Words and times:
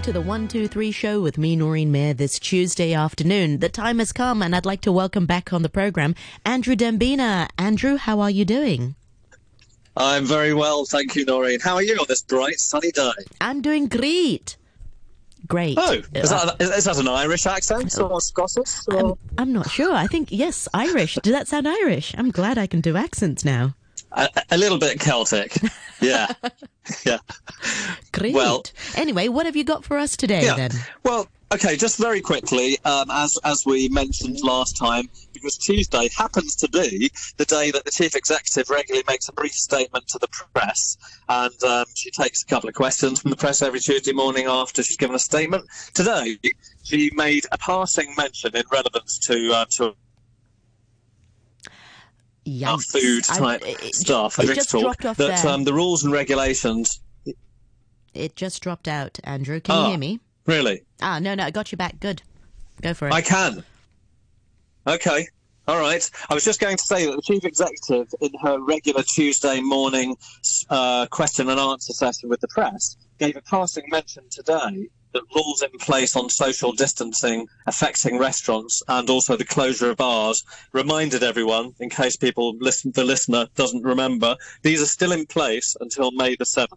listening 0.00 0.14
to 0.14 0.18
the 0.18 0.26
123 0.26 0.92
show 0.92 1.20
with 1.20 1.36
me, 1.36 1.54
Noreen 1.54 1.92
Mayer, 1.92 2.14
this 2.14 2.38
Tuesday 2.38 2.94
afternoon. 2.94 3.58
The 3.58 3.68
time 3.68 3.98
has 3.98 4.12
come, 4.12 4.40
and 4.40 4.56
I'd 4.56 4.64
like 4.64 4.80
to 4.82 4.92
welcome 4.92 5.26
back 5.26 5.52
on 5.52 5.60
the 5.60 5.68
program 5.68 6.14
Andrew 6.46 6.74
Dembina. 6.74 7.48
Andrew, 7.58 7.96
how 7.96 8.20
are 8.20 8.30
you 8.30 8.46
doing? 8.46 8.94
I'm 9.94 10.24
very 10.24 10.54
well, 10.54 10.86
thank 10.86 11.16
you, 11.16 11.26
Noreen. 11.26 11.60
How 11.60 11.74
are 11.74 11.82
you 11.82 11.96
on 11.96 12.06
this 12.08 12.22
bright, 12.22 12.58
sunny 12.60 12.92
day? 12.92 13.10
I'm 13.42 13.60
doing 13.60 13.88
great. 13.88 14.56
Great. 15.46 15.76
Oh, 15.78 16.00
is 16.14 16.30
that, 16.30 16.48
uh, 16.48 16.56
is, 16.58 16.70
is 16.70 16.84
that 16.84 16.98
an 16.98 17.08
Irish 17.08 17.44
accent 17.44 17.98
or 18.00 18.22
Scottish? 18.22 18.70
Or? 18.88 18.98
I'm, 18.98 19.14
I'm 19.36 19.52
not 19.52 19.68
sure. 19.68 19.92
I 19.92 20.06
think, 20.06 20.28
yes, 20.30 20.66
Irish. 20.72 21.16
Does 21.16 21.34
that 21.34 21.46
sound 21.46 21.68
Irish? 21.68 22.14
I'm 22.16 22.30
glad 22.30 22.56
I 22.56 22.66
can 22.66 22.80
do 22.80 22.96
accents 22.96 23.44
now. 23.44 23.74
A, 24.12 24.28
a 24.50 24.56
little 24.58 24.78
bit 24.78 24.98
Celtic. 25.00 25.56
Yeah. 26.00 26.32
yeah. 27.06 27.18
Great. 28.12 28.34
Well- 28.34 28.64
anyway, 28.96 29.28
what 29.28 29.46
have 29.46 29.56
you 29.56 29.64
got 29.64 29.84
for 29.84 29.98
us 29.98 30.16
today 30.16 30.44
Yeah. 30.44 30.56
then? 30.56 30.70
Well, 31.04 31.28
okay, 31.52 31.76
just 31.76 31.98
very 31.98 32.20
quickly, 32.20 32.78
um, 32.84 33.10
as 33.10 33.38
as 33.44 33.64
we 33.66 33.88
mentioned 33.88 34.40
last 34.42 34.76
time, 34.76 35.08
because 35.32 35.56
Tuesday 35.58 36.08
happens 36.16 36.56
to 36.56 36.68
be 36.68 37.10
the 37.36 37.44
day 37.44 37.70
that 37.70 37.84
the 37.84 37.90
chief 37.90 38.16
executive 38.16 38.70
regularly 38.70 39.04
makes 39.08 39.28
a 39.28 39.32
brief 39.32 39.52
statement 39.52 40.06
to 40.08 40.18
the 40.18 40.28
press, 40.54 40.96
and 41.28 41.62
um, 41.64 41.84
she 41.94 42.10
takes 42.10 42.42
a 42.42 42.46
couple 42.46 42.68
of 42.68 42.74
questions 42.74 43.20
from 43.20 43.30
the 43.30 43.36
press 43.36 43.62
every 43.62 43.80
Tuesday 43.80 44.12
morning 44.12 44.46
after 44.46 44.82
she's 44.82 44.96
given 44.96 45.14
a 45.16 45.20
statement. 45.20 45.64
Today, 45.94 46.38
she 46.82 47.10
made 47.14 47.46
a 47.52 47.58
passing 47.58 48.14
mention 48.16 48.56
in 48.56 48.64
relevance 48.72 49.18
to 49.26 49.52
uh, 49.52 49.64
to 49.72 49.94
Yikes. 52.58 52.90
food 52.90 53.24
I- 53.30 53.38
type 53.58 53.62
it- 53.64 53.94
stuff, 53.94 54.38
It 54.38 54.46
drinks 54.46 54.56
just 54.64 54.70
talk, 54.70 54.82
dropped 54.82 55.04
off 55.04 55.16
that 55.18 55.42
there. 55.42 55.52
um, 55.52 55.64
the 55.64 55.72
rules 55.74 56.02
and 56.04 56.12
regulations. 56.12 57.00
It 58.14 58.34
just 58.34 58.60
dropped 58.62 58.88
out, 58.88 59.18
Andrew. 59.24 59.60
Can 59.60 59.74
Ah. 59.74 59.84
you 59.84 59.90
hear 59.90 59.98
me? 59.98 60.20
Really, 60.46 60.82
Ah, 61.00 61.18
no, 61.20 61.34
no, 61.34 61.44
I 61.44 61.50
got 61.50 61.70
you 61.70 61.78
back. 61.78 62.00
Good. 62.00 62.22
Go 62.82 62.92
for 62.94 63.06
it. 63.08 63.14
I 63.14 63.20
can. 63.20 63.62
Okay. 64.86 65.28
All 65.68 65.78
right. 65.78 66.10
I 66.28 66.34
was 66.34 66.42
just 66.44 66.58
going 66.58 66.76
to 66.76 66.82
say 66.82 67.06
that 67.06 67.14
the 67.14 67.22
chief 67.22 67.44
executive, 67.44 68.12
in 68.20 68.30
her 68.42 68.58
regular 68.58 69.02
Tuesday 69.04 69.60
morning 69.60 70.16
uh, 70.70 71.06
question 71.06 71.48
and 71.48 71.60
answer 71.60 71.92
session 71.92 72.28
with 72.28 72.40
the 72.40 72.48
press, 72.48 72.96
gave 73.18 73.36
a 73.36 73.42
passing 73.42 73.84
mention 73.90 74.24
today 74.30 74.88
that 75.12 75.22
rules 75.34 75.62
in 75.62 75.70
place 75.78 76.16
on 76.16 76.28
social 76.28 76.72
distancing 76.72 77.46
affecting 77.66 78.18
restaurants 78.18 78.82
and 78.88 79.10
also 79.10 79.36
the 79.36 79.44
closure 79.44 79.90
of 79.90 79.96
bars 79.96 80.44
reminded 80.72 81.22
everyone, 81.22 81.74
in 81.80 81.90
case 81.90 82.16
people 82.16 82.56
listen, 82.58 82.92
the 82.92 83.04
listener 83.04 83.46
doesn't 83.56 83.82
remember, 83.82 84.36
these 84.62 84.82
are 84.82 84.86
still 84.86 85.12
in 85.12 85.26
place 85.26 85.76
until 85.80 86.10
May 86.12 86.36
the 86.36 86.44
7th. 86.44 86.68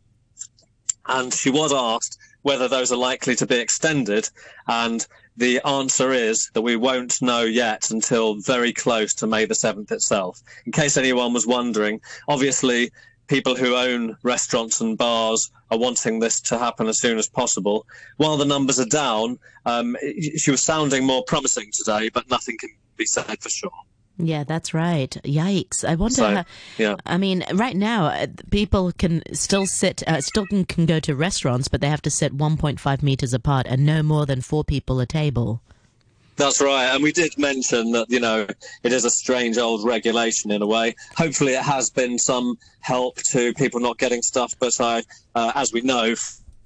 And 1.05 1.33
she 1.33 1.49
was 1.49 1.73
asked 1.73 2.17
whether 2.43 2.67
those 2.67 2.91
are 2.91 2.97
likely 2.97 3.35
to 3.35 3.45
be 3.45 3.57
extended, 3.57 4.29
and 4.67 5.05
the 5.35 5.59
answer 5.65 6.11
is 6.11 6.49
that 6.53 6.61
we 6.61 6.75
won't 6.75 7.21
know 7.21 7.41
yet 7.41 7.89
until 7.89 8.35
very 8.35 8.71
close 8.71 9.13
to 9.15 9.27
May 9.27 9.45
the 9.45 9.53
7th 9.53 9.91
itself. 9.91 10.41
In 10.65 10.71
case 10.71 10.97
anyone 10.97 11.33
was 11.33 11.47
wondering, 11.47 12.01
obviously, 12.27 12.91
people 13.27 13.55
who 13.55 13.75
own 13.75 14.17
restaurants 14.23 14.81
and 14.81 14.97
bars 14.97 15.51
are 15.71 15.77
wanting 15.77 16.19
this 16.19 16.39
to 16.41 16.57
happen 16.57 16.87
as 16.87 16.99
soon 16.99 17.17
as 17.17 17.27
possible. 17.27 17.85
While 18.17 18.37
the 18.37 18.45
numbers 18.45 18.79
are 18.79 18.85
down, 18.85 19.39
um, 19.65 19.97
she 20.37 20.51
was 20.51 20.61
sounding 20.61 21.05
more 21.05 21.23
promising 21.23 21.71
today, 21.71 22.09
but 22.09 22.29
nothing 22.29 22.57
can 22.57 22.69
be 22.97 23.05
said 23.05 23.41
for 23.41 23.49
sure. 23.49 23.71
Yeah, 24.17 24.43
that's 24.43 24.75
right. 24.75 25.09
Yikes! 25.23 25.83
I 25.83 25.95
wonder. 25.95 26.13
So, 26.13 26.35
how, 26.35 26.45
yeah. 26.77 26.95
I 27.05 27.17
mean, 27.17 27.43
right 27.53 27.75
now 27.75 28.05
uh, 28.05 28.27
people 28.51 28.91
can 28.91 29.23
still 29.33 29.65
sit, 29.65 30.03
uh, 30.07 30.21
still 30.21 30.45
can, 30.45 30.65
can 30.65 30.85
go 30.85 30.99
to 30.99 31.15
restaurants, 31.15 31.67
but 31.67 31.81
they 31.81 31.89
have 31.89 32.01
to 32.03 32.11
sit 32.11 32.37
1.5 32.37 33.01
meters 33.01 33.33
apart 33.33 33.65
and 33.67 33.85
no 33.85 34.03
more 34.03 34.27
than 34.27 34.41
four 34.41 34.63
people 34.63 34.99
a 34.99 35.07
table. 35.07 35.61
That's 36.35 36.59
right, 36.61 36.85
and 36.85 37.03
we 37.03 37.11
did 37.11 37.37
mention 37.37 37.91
that 37.91 38.09
you 38.09 38.19
know 38.19 38.47
it 38.81 38.91
is 38.91 39.05
a 39.05 39.09
strange 39.09 39.57
old 39.57 39.85
regulation 39.85 40.49
in 40.49 40.61
a 40.63 40.67
way. 40.67 40.95
Hopefully, 41.15 41.53
it 41.53 41.61
has 41.63 41.91
been 41.91 42.17
some 42.17 42.57
help 42.79 43.17
to 43.17 43.53
people 43.53 43.79
not 43.79 43.99
getting 43.99 44.23
stuff, 44.23 44.55
but 44.59 44.79
I, 44.81 45.03
uh, 45.35 45.51
as 45.53 45.71
we 45.71 45.81
know 45.81 46.15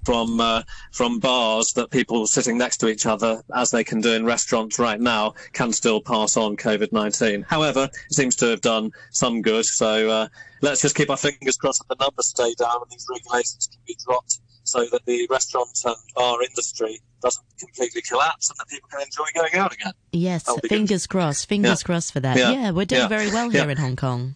from 0.04 0.40
uh, 0.40 0.62
from 0.92 1.18
bars, 1.18 1.72
that 1.74 1.90
people 1.90 2.26
sitting 2.26 2.56
next 2.56 2.78
to 2.78 2.88
each 2.88 3.04
other, 3.04 3.42
as 3.54 3.70
they 3.70 3.84
can 3.84 4.00
do 4.00 4.14
in 4.14 4.24
restaurants 4.24 4.78
right 4.78 5.00
now, 5.00 5.34
can 5.52 5.70
still 5.72 6.00
pass 6.00 6.38
on 6.38 6.56
COVID 6.56 6.90
nineteen. 6.92 7.42
However, 7.42 7.90
it 7.92 8.14
seems 8.14 8.36
to 8.36 8.46
have 8.46 8.62
done 8.62 8.90
some 9.10 9.42
good. 9.42 9.66
So 9.66 10.08
uh, 10.08 10.28
let's 10.62 10.80
just 10.80 10.96
keep 10.96 11.10
our 11.10 11.18
fingers 11.18 11.58
crossed 11.58 11.86
that 11.86 11.98
the 11.98 12.02
numbers 12.02 12.28
stay 12.28 12.54
down 12.54 12.80
and 12.80 12.90
these 12.90 13.06
regulations 13.10 13.68
can 13.70 13.80
be 13.86 13.96
dropped, 14.02 14.40
so 14.64 14.86
that 14.86 15.04
the 15.04 15.26
restaurant 15.30 15.68
and 15.84 15.96
bar 16.14 16.42
industry 16.42 17.00
doesn't 17.22 17.44
completely 17.58 18.02
collapse 18.02 18.50
and 18.50 18.58
that 18.58 18.68
people 18.68 18.88
can 18.88 19.00
enjoy 19.00 19.24
going 19.34 19.54
out 19.54 19.72
again. 19.72 19.92
Yes, 20.12 20.44
fingers 20.68 21.06
crossed. 21.06 21.48
Fingers 21.48 21.80
Yeah. 21.82 21.86
crossed 21.86 22.12
for 22.12 22.20
that. 22.20 22.36
Yeah. 22.36 22.50
Yeah, 22.52 22.70
we're 22.70 22.84
doing 22.84 23.02
Yeah. 23.02 23.08
very 23.08 23.30
well 23.30 23.50
here 23.50 23.68
in 23.70 23.76
Hong 23.76 23.96
Kong. 23.96 24.34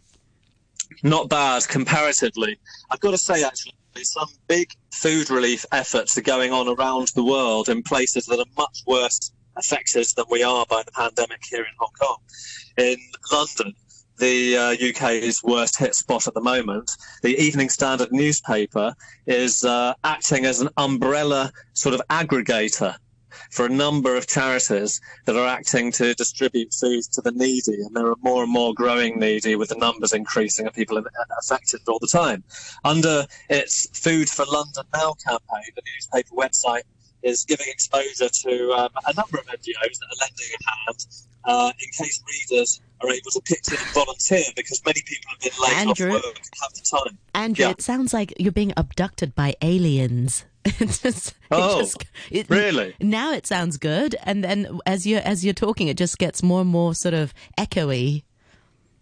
not 1.03 1.29
bad 1.29 1.67
comparatively. 1.69 2.59
I've 2.91 3.01
got 3.01 3.13
to 3.13 3.19
say, 3.19 3.43
actually, 3.43 3.73
some 4.03 4.29
big 4.47 4.73
food 4.93 5.31
relief 5.31 5.65
efforts 5.73 6.17
are 6.19 6.23
going 6.23 6.53
on 6.53 6.69
around 6.69 7.09
the 7.15 7.25
world 7.25 7.69
in 7.69 7.83
places 7.83 8.27
that 8.27 8.39
are 8.39 8.45
much 8.57 8.83
worse 8.87 9.33
affected 9.57 10.07
than 10.17 10.25
we 10.31 10.43
are 10.43 10.65
by 10.67 10.83
the 10.83 10.93
pandemic 10.93 11.43
here 11.49 11.63
in 11.63 11.73
Hong 11.79 11.91
Kong. 12.01 12.17
In 12.77 12.97
London, 13.33 13.75
the 14.19 14.57
uh, 14.57 14.89
UK's 14.91 15.43
worst 15.43 15.79
hit 15.79 15.95
spot 15.95 16.27
at 16.27 16.35
the 16.35 16.41
moment, 16.41 16.91
the 17.23 17.37
Evening 17.37 17.69
Standard 17.69 18.13
newspaper 18.13 18.95
is 19.27 19.65
uh, 19.65 19.95
acting 20.05 20.45
as 20.45 20.61
an 20.61 20.69
umbrella 20.77 21.53
sort 21.73 21.95
of 21.95 22.03
aggregator 22.11 22.97
for 23.51 23.67
a 23.67 23.69
number 23.69 24.17
of 24.17 24.27
charities 24.27 25.01
that 25.25 25.37
are 25.37 25.47
acting 25.47 25.93
to 25.93 26.15
distribute 26.15 26.73
food 26.73 27.03
to 27.13 27.21
the 27.21 27.33
needy, 27.33 27.83
and 27.83 27.95
there 27.95 28.07
are 28.07 28.17
more 28.23 28.43
and 28.43 28.53
more 28.53 28.75
growing 28.75 29.19
needy 29.19 29.57
with 29.57 29.71
the 29.71 29.77
numbers 29.77 30.13
increasing 30.13 30.67
of 30.67 30.75
people 30.75 30.97
in- 30.99 31.05
affected 31.41 31.81
all 31.89 31.99
the 31.99 32.07
time. 32.07 32.45
Under 32.85 33.27
its 33.49 33.89
Food 33.99 34.29
for 34.29 34.45
London 34.47 34.85
Now 34.95 35.15
campaign, 35.27 35.71
the 35.75 35.83
newspaper 35.95 36.35
website 36.35 36.83
is 37.23 37.45
giving 37.45 37.67
exposure 37.69 38.29
to 38.29 38.73
um, 38.73 38.91
a 39.07 39.15
number 39.15 39.39
of 39.39 39.47
NGOs 39.47 39.99
that 39.99 40.09
are 40.11 40.21
lending 40.21 40.47
a 40.53 40.91
hand 40.91 41.07
uh, 41.45 41.73
in 41.79 42.05
case 42.05 42.23
readers 42.27 42.81
are 43.05 43.11
able 43.13 43.31
to 43.31 43.41
pitch 43.45 43.69
in 43.69 43.77
and 43.79 43.87
volunteer 43.95 44.43
because 44.57 44.83
many 44.85 45.01
people 45.03 45.31
have 45.31 45.41
been 45.41 45.53
laid 45.63 45.89
Andrew? 45.89 46.17
off 46.17 46.25
work 46.25 46.37
and 46.39 46.51
have 46.63 46.73
the 46.75 46.81
time. 46.83 47.19
Andrew, 47.35 47.65
Yeah. 47.67 47.71
it 47.73 47.83
sounds 47.83 48.13
like 48.15 48.33
you're 48.39 48.53
being 48.53 48.73
abducted 48.77 49.35
by 49.35 49.55
aliens. 49.63 50.45
It's 50.65 50.99
just, 51.01 51.29
it 51.31 51.35
Oh, 51.51 51.81
just- 51.81 52.05
it- 52.31 52.49
really? 52.49 52.95
Now 53.01 53.33
it 53.33 53.47
sounds 53.47 53.77
good, 53.79 54.15
and 54.23 54.45
then 54.45 54.79
as 54.87 55.07
you're 55.07 55.21
as 55.25 55.45
you're 55.45 55.55
talking, 55.55 55.89
it 55.89 55.97
just 55.97 56.19
gets 56.19 56.41
more 56.43 56.61
and 56.61 56.71
more 56.71 56.95
sort 56.95 57.15
of 57.15 57.35
echoey. 57.59 58.23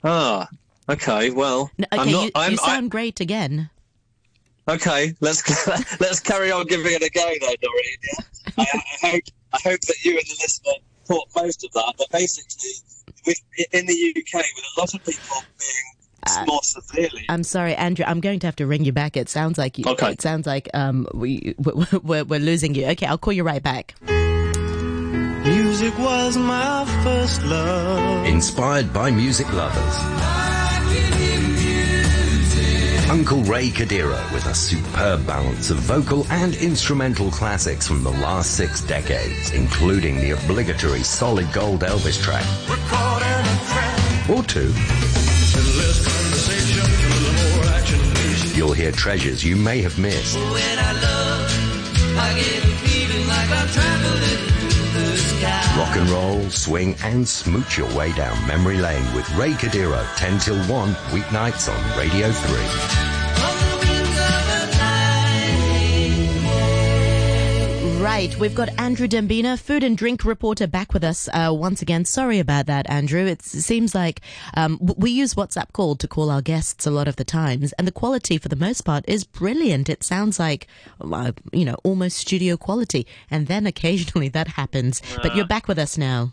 Ah, 0.02 0.48
okay. 0.88 1.28
Well, 1.30 1.70
No, 1.76 1.84
okay, 1.92 2.00
I'm 2.00 2.10
not. 2.12 2.24
you, 2.24 2.30
I'm, 2.34 2.52
you 2.52 2.58
I- 2.62 2.66
sound 2.66 2.90
great 2.90 3.20
again. 3.20 3.68
Okay, 4.68 5.14
let's 5.20 5.42
let's 6.00 6.20
carry 6.20 6.50
on 6.50 6.66
giving 6.66 6.92
it 6.92 7.02
a 7.02 7.10
go, 7.10 7.32
though, 7.40 7.54
Doreen. 7.60 7.98
Yeah? 8.04 8.24
I, 8.56 8.82
I 9.02 9.10
hope 9.10 9.22
I 9.52 9.58
hope 9.68 9.80
that 9.80 10.04
you 10.04 10.12
and 10.12 10.26
the 10.26 10.36
listener 10.40 10.72
caught 11.08 11.28
most 11.36 11.64
of 11.64 11.72
that. 11.72 11.94
But 11.98 12.08
basically, 12.10 12.70
with, 13.26 13.40
in 13.72 13.86
the 13.86 14.14
UK, 14.16 14.34
with 14.34 14.64
a 14.76 14.80
lot 14.80 14.94
of 14.94 15.04
people 15.04 15.36
being 15.58 15.88
Uh, 16.26 16.44
more 16.46 16.62
severely. 16.62 17.24
I'm 17.30 17.42
sorry, 17.44 17.74
Andrew. 17.74 18.04
I'm 18.06 18.20
going 18.20 18.40
to 18.40 18.46
have 18.46 18.56
to 18.56 18.66
ring 18.66 18.84
you 18.84 18.92
back. 18.92 19.16
It 19.16 19.28
sounds 19.30 19.56
like 19.56 19.78
you, 19.78 19.84
Okay. 19.86 20.12
it 20.12 20.20
sounds 20.20 20.46
like 20.46 20.68
um 20.74 21.06
we 21.14 21.54
we're, 21.58 22.24
we're 22.24 22.38
losing 22.40 22.74
you. 22.74 22.84
Okay, 22.92 23.06
I'll 23.06 23.18
call 23.18 23.32
you 23.32 23.42
right 23.42 23.62
back. 23.62 23.94
Music 25.44 25.98
was 25.98 26.36
my 26.36 26.84
first 27.02 27.42
love. 27.44 28.26
Inspired 28.26 28.92
by 28.92 29.10
music 29.10 29.50
lovers. 29.52 29.96
Uncle 33.10 33.42
Ray 33.42 33.70
Kadira 33.70 34.32
with 34.32 34.46
a 34.46 34.54
superb 34.54 35.26
balance 35.26 35.70
of 35.70 35.78
vocal 35.78 36.24
and 36.30 36.54
instrumental 36.54 37.28
classics 37.32 37.88
from 37.88 38.04
the 38.04 38.10
last 38.10 38.56
six 38.56 38.82
decades, 38.82 39.50
including 39.50 40.20
the 40.20 40.30
obligatory 40.30 41.02
solid 41.02 41.52
gold 41.52 41.80
Elvis 41.80 42.22
track, 42.22 42.44
We're 42.68 42.76
caught 42.86 43.20
in 43.20 43.28
a 43.28 43.58
trap. 43.66 44.30
or 44.30 44.44
two. 44.44 44.68
Less 44.68 46.06
conversation, 46.06 46.86
more 47.56 47.64
action. 47.74 48.56
You'll 48.56 48.74
hear 48.74 48.92
treasures 48.92 49.42
you 49.44 49.56
may 49.56 49.82
have 49.82 49.98
missed. 49.98 50.38
Rock 55.80 55.96
and 55.96 56.10
roll, 56.10 56.50
swing, 56.50 56.94
and 57.04 57.26
smooch 57.26 57.78
your 57.78 57.88
way 57.96 58.12
down 58.12 58.46
memory 58.46 58.76
lane 58.76 59.14
with 59.14 59.26
Ray 59.34 59.52
Kadira, 59.52 60.06
10 60.16 60.38
till 60.38 60.58
1, 60.66 60.94
weeknights 61.10 61.74
on 61.74 61.98
Radio 61.98 62.30
3. 62.30 63.09
Right, 68.10 68.36
we've 68.40 68.56
got 68.56 68.68
Andrew 68.76 69.06
Dembina, 69.06 69.56
food 69.56 69.84
and 69.84 69.96
drink 69.96 70.24
reporter, 70.24 70.66
back 70.66 70.92
with 70.92 71.04
us 71.04 71.28
uh, 71.28 71.54
once 71.54 71.80
again. 71.80 72.04
Sorry 72.04 72.40
about 72.40 72.66
that, 72.66 72.90
Andrew. 72.90 73.24
It's, 73.24 73.54
it 73.54 73.62
seems 73.62 73.94
like 73.94 74.20
um, 74.54 74.80
we 74.96 75.12
use 75.12 75.34
WhatsApp 75.34 75.72
call 75.72 75.94
to 75.94 76.08
call 76.08 76.28
our 76.28 76.42
guests 76.42 76.84
a 76.86 76.90
lot 76.90 77.06
of 77.06 77.14
the 77.14 77.24
times, 77.24 77.72
and 77.74 77.86
the 77.86 77.92
quality, 77.92 78.36
for 78.36 78.48
the 78.48 78.56
most 78.56 78.80
part, 78.80 79.04
is 79.06 79.22
brilliant. 79.22 79.88
It 79.88 80.02
sounds 80.02 80.40
like, 80.40 80.66
uh, 81.00 81.30
you 81.52 81.64
know, 81.64 81.76
almost 81.84 82.16
studio 82.16 82.56
quality, 82.56 83.06
and 83.30 83.46
then 83.46 83.64
occasionally 83.64 84.28
that 84.30 84.48
happens. 84.48 85.00
But 85.22 85.36
you're 85.36 85.46
back 85.46 85.68
with 85.68 85.78
us 85.78 85.96
now. 85.96 86.32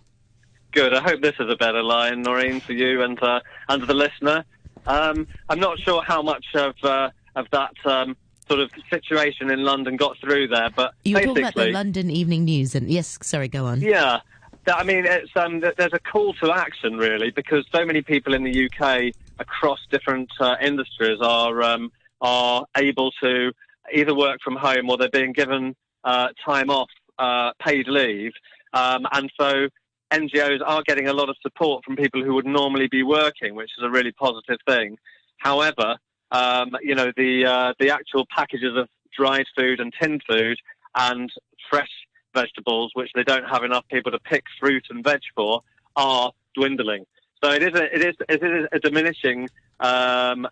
Good. 0.71 0.95
I 0.95 1.01
hope 1.01 1.21
this 1.21 1.35
is 1.39 1.47
a 1.47 1.56
better 1.56 1.83
line, 1.83 2.23
Noreen, 2.23 2.59
for 2.59 2.73
you 2.73 3.03
and 3.03 3.21
uh, 3.21 3.39
and 3.69 3.83
the 3.83 3.94
listener. 3.94 4.45
Um, 4.88 5.27
I'm 5.47 5.59
not 5.59 5.77
sure 5.77 6.01
how 6.01 6.23
much 6.23 6.47
of 6.56 6.73
uh, 6.83 7.12
of 7.35 7.45
that 7.51 7.75
um, 7.85 8.18
sort 8.47 8.59
of 8.59 8.71
situation 8.89 9.49
in 9.51 9.63
London 9.63 9.97
got 9.97 10.17
through 10.19 10.47
there, 10.47 10.69
but 10.75 10.94
You 11.03 11.15
were 11.15 11.21
talking 11.21 11.44
about 11.44 11.55
the 11.55 11.71
London 11.71 12.09
Evening 12.09 12.45
News, 12.45 12.75
and 12.75 12.89
yes, 12.89 13.17
sorry, 13.21 13.47
go 13.47 13.65
on. 13.65 13.81
yeah. 13.81 14.19
I 14.67 14.83
mean, 14.83 15.05
it's 15.05 15.31
um, 15.38 15.61
th- 15.61 15.75
there's 15.77 15.94
a 15.94 15.99
call 15.99 16.33
to 16.35 16.51
action 16.51 16.97
really 16.97 17.31
because 17.31 17.65
so 17.73 17.85
many 17.85 18.01
people 18.01 18.33
in 18.33 18.44
the 18.44 18.65
UK 18.69 19.13
across 19.39 19.79
different 19.89 20.29
uh, 20.41 20.55
industries 20.61 21.19
are 21.21 21.63
um, 21.63 21.89
are 22.19 22.65
able 22.75 23.11
to 23.23 23.53
either 23.94 24.13
work 24.13 24.41
from 24.44 24.57
home 24.57 24.89
or 24.89 24.97
they're 24.97 25.09
being 25.09 25.31
given 25.31 25.73
uh, 26.03 26.27
time 26.45 26.69
off, 26.69 26.89
uh, 27.17 27.51
paid 27.65 27.88
leave, 27.88 28.33
um, 28.73 29.05
and 29.13 29.31
so 29.39 29.69
NGOs 30.11 30.59
are 30.65 30.83
getting 30.85 31.07
a 31.07 31.13
lot 31.13 31.29
of 31.29 31.38
support 31.41 31.85
from 31.85 31.95
people 31.95 32.21
who 32.21 32.33
would 32.33 32.45
normally 32.45 32.88
be 32.88 33.03
working, 33.03 33.55
which 33.55 33.71
is 33.77 33.83
a 33.85 33.89
really 33.89 34.11
positive 34.11 34.57
thing. 34.67 34.97
However, 35.38 35.95
um, 36.31 36.75
you 36.81 36.95
know 36.95 37.12
the 37.15 37.45
uh, 37.45 37.74
the 37.79 37.91
actual 37.91 38.25
packages 38.33 38.75
of 38.75 38.88
dried 39.15 39.45
food 39.57 39.79
and 39.79 39.94
tinned 40.00 40.21
food 40.27 40.57
and 40.95 41.31
fresh 41.69 41.89
vegetables, 42.33 42.91
which 42.94 43.12
they 43.15 43.24
don't 43.24 43.47
have 43.50 43.63
enough 43.63 43.85
people 43.89 44.12
to 44.12 44.19
pick 44.19 44.44
fruit 44.59 44.85
and 44.89 45.03
veg 45.03 45.21
for, 45.35 45.62
are 45.95 46.31
dwindling. 46.56 47.06
So 47.44 47.51
it 47.51 47.63
is 47.63 47.74
a, 47.74 47.95
it 47.95 48.01
is 48.01 48.15
it 48.29 48.44
is 48.44 48.68
a 48.71 48.79
diminishing 48.79 49.50
um, 49.79 50.47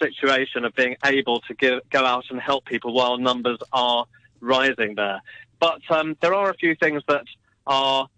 situation 0.00 0.64
of 0.64 0.74
being 0.74 0.96
able 1.04 1.40
to 1.40 1.54
give, 1.54 1.80
go 1.90 2.04
out 2.04 2.24
and 2.30 2.40
help 2.40 2.64
people 2.64 2.94
while 2.94 3.18
numbers 3.18 3.58
are 3.72 4.06
rising 4.40 4.94
there. 4.94 5.20
But 5.60 5.80
um, 5.90 6.16
there 6.20 6.34
are 6.34 6.50
a 6.50 6.54
few 6.54 6.74
things 6.74 7.02
that 7.08 7.24
are 7.66 8.08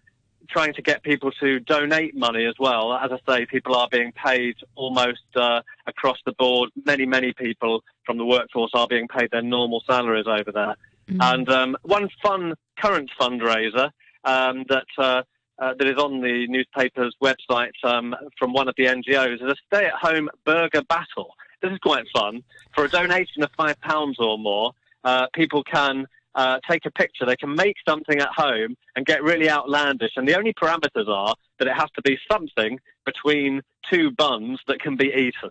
trying 0.49 0.75
to 0.75 0.83
get 0.83 1.03
people 1.03 1.31
to 1.41 1.61
donate 1.61 2.17
money 2.17 2.45
as 2.45 2.55
well. 2.59 2.93
As 2.93 3.11
I 3.13 3.19
say, 3.29 3.47
people 3.47 3.75
are 3.75 3.89
being 3.91 4.13
paid 4.13 4.57
almost 4.75 5.23
uh, 5.37 5.63
across 5.87 6.19
the 6.27 6.33
board. 6.33 6.71
Many, 6.85 7.07
many 7.07 7.33
people 7.33 7.83
from 8.05 8.19
the 8.19 8.25
workforce 8.25 8.71
are 8.75 8.87
being 8.87 9.09
paid 9.09 9.31
their 9.31 9.43
normal 9.43 9.83
salaries 9.87 10.27
over 10.27 10.53
there. 10.53 10.77
And 11.21 11.49
um, 11.51 11.77
one 11.83 12.09
fun 12.23 12.55
current 12.79 13.11
fundraiser 13.21 13.91
um, 14.25 14.65
that 14.69 14.87
uh, 14.99 15.23
uh, 15.59 15.75
that 15.79 15.87
is 15.87 15.97
on 15.99 16.21
the 16.21 16.47
newspaper's 16.49 17.15
website 17.23 17.73
um, 17.85 18.15
from 18.39 18.53
one 18.53 18.69
of 18.69 18.75
the 18.77 18.85
NGOs 18.85 19.37
is 19.37 19.43
a 19.43 19.55
stay-at-home 19.67 20.29
burger 20.45 20.83
battle. 20.89 21.35
This 21.63 21.73
is 21.73 21.79
quite 21.79 22.05
fun. 22.13 22.43
For 22.75 22.85
a 22.85 22.89
donation 22.89 23.43
of 23.43 23.51
five 23.57 23.81
pounds 23.81 24.17
or 24.19 24.37
more, 24.37 24.73
uh, 25.05 25.27
people 25.33 25.63
can 25.63 26.07
uh, 26.35 26.59
take 26.69 26.85
a 26.87 26.91
picture. 26.91 27.25
They 27.27 27.37
can 27.37 27.55
make 27.55 27.77
something 27.87 28.19
at 28.21 28.29
home 28.29 28.77
and 28.97 29.07
get 29.07 29.23
really 29.23 29.49
outlandish. 29.49 30.13
And 30.17 30.27
the 30.29 30.37
only 30.37 30.53
parameters 30.53 31.09
are 31.09 31.35
that 31.59 31.69
it 31.69 31.75
has 31.75 31.91
to 31.95 32.03
be 32.03 32.19
something 32.31 32.81
between 33.05 33.63
two 33.91 34.11
buns 34.11 34.61
that 34.67 34.81
can 34.81 34.97
be 34.97 35.07
eaten. 35.07 35.51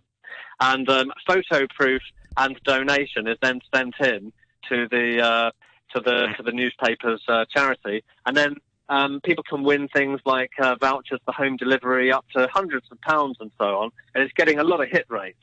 And 0.59 0.87
um, 0.89 1.11
photo 1.27 1.67
proof 1.75 2.01
and 2.37 2.59
donation 2.63 3.27
is 3.27 3.37
then 3.41 3.61
sent 3.73 3.95
in 3.99 4.31
to 4.69 4.87
the 4.89 5.21
uh, 5.21 5.51
to 5.95 6.01
the 6.01 6.27
to 6.37 6.43
the 6.43 6.51
newspaper's 6.51 7.21
uh, 7.27 7.45
charity, 7.53 8.03
and 8.25 8.35
then 8.35 8.55
um, 8.89 9.21
people 9.23 9.43
can 9.43 9.63
win 9.63 9.87
things 9.89 10.19
like 10.25 10.51
uh, 10.59 10.75
vouchers 10.79 11.19
for 11.25 11.33
home 11.33 11.57
delivery 11.57 12.11
up 12.11 12.25
to 12.35 12.47
hundreds 12.53 12.85
of 12.91 12.99
pounds 13.01 13.37
and 13.39 13.51
so 13.57 13.77
on. 13.77 13.89
And 14.13 14.23
it's 14.23 14.33
getting 14.33 14.59
a 14.59 14.63
lot 14.63 14.81
of 14.81 14.89
hit 14.89 15.05
rates. 15.09 15.37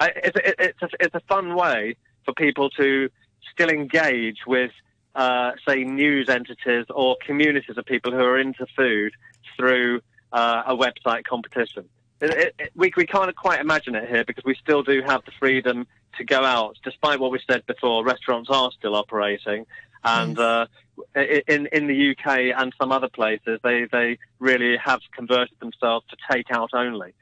Uh, 0.00 0.08
it's, 0.16 0.38
it's, 0.58 0.82
a, 0.82 0.88
it's 1.00 1.14
a 1.14 1.20
fun 1.28 1.54
way 1.54 1.96
for 2.24 2.34
people 2.34 2.70
to 2.70 3.08
still 3.52 3.68
engage 3.68 4.38
with, 4.46 4.72
uh, 5.14 5.52
say, 5.66 5.84
news 5.84 6.28
entities 6.28 6.86
or 6.90 7.16
communities 7.24 7.76
of 7.76 7.84
people 7.84 8.12
who 8.12 8.18
are 8.18 8.38
into 8.38 8.66
food 8.76 9.12
through 9.56 10.00
uh, 10.32 10.62
a 10.66 10.76
website 10.76 11.24
competition. 11.24 11.88
It, 12.20 12.30
it, 12.30 12.54
it, 12.58 12.72
we, 12.74 12.92
we 12.96 13.06
can't 13.06 13.34
quite 13.36 13.60
imagine 13.60 13.94
it 13.94 14.08
here 14.08 14.24
because 14.24 14.44
we 14.44 14.54
still 14.54 14.82
do 14.82 15.02
have 15.02 15.24
the 15.24 15.32
freedom 15.38 15.86
to 16.16 16.24
go 16.24 16.44
out, 16.44 16.78
despite 16.82 17.20
what 17.20 17.30
we 17.30 17.40
said 17.46 17.64
before. 17.66 18.04
Restaurants 18.04 18.48
are 18.50 18.70
still 18.72 18.96
operating, 18.96 19.66
and 20.02 20.38
uh, 20.38 20.66
in 21.14 21.66
in 21.72 21.86
the 21.86 22.10
UK 22.10 22.56
and 22.56 22.72
some 22.78 22.92
other 22.92 23.08
places, 23.08 23.60
they 23.62 23.86
they 23.92 24.18
really 24.38 24.76
have 24.78 25.00
converted 25.12 25.58
themselves 25.60 26.06
to 26.08 26.16
take 26.30 26.50
out 26.50 26.70
only. 26.72 27.12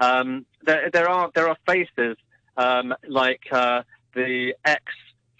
Um, 0.00 0.44
there, 0.64 0.90
there 0.90 1.08
are 1.08 1.30
there 1.34 1.48
are 1.48 1.56
faces 1.66 2.16
um, 2.56 2.94
like 3.08 3.46
uh, 3.50 3.82
the 4.14 4.54
ex 4.64 4.84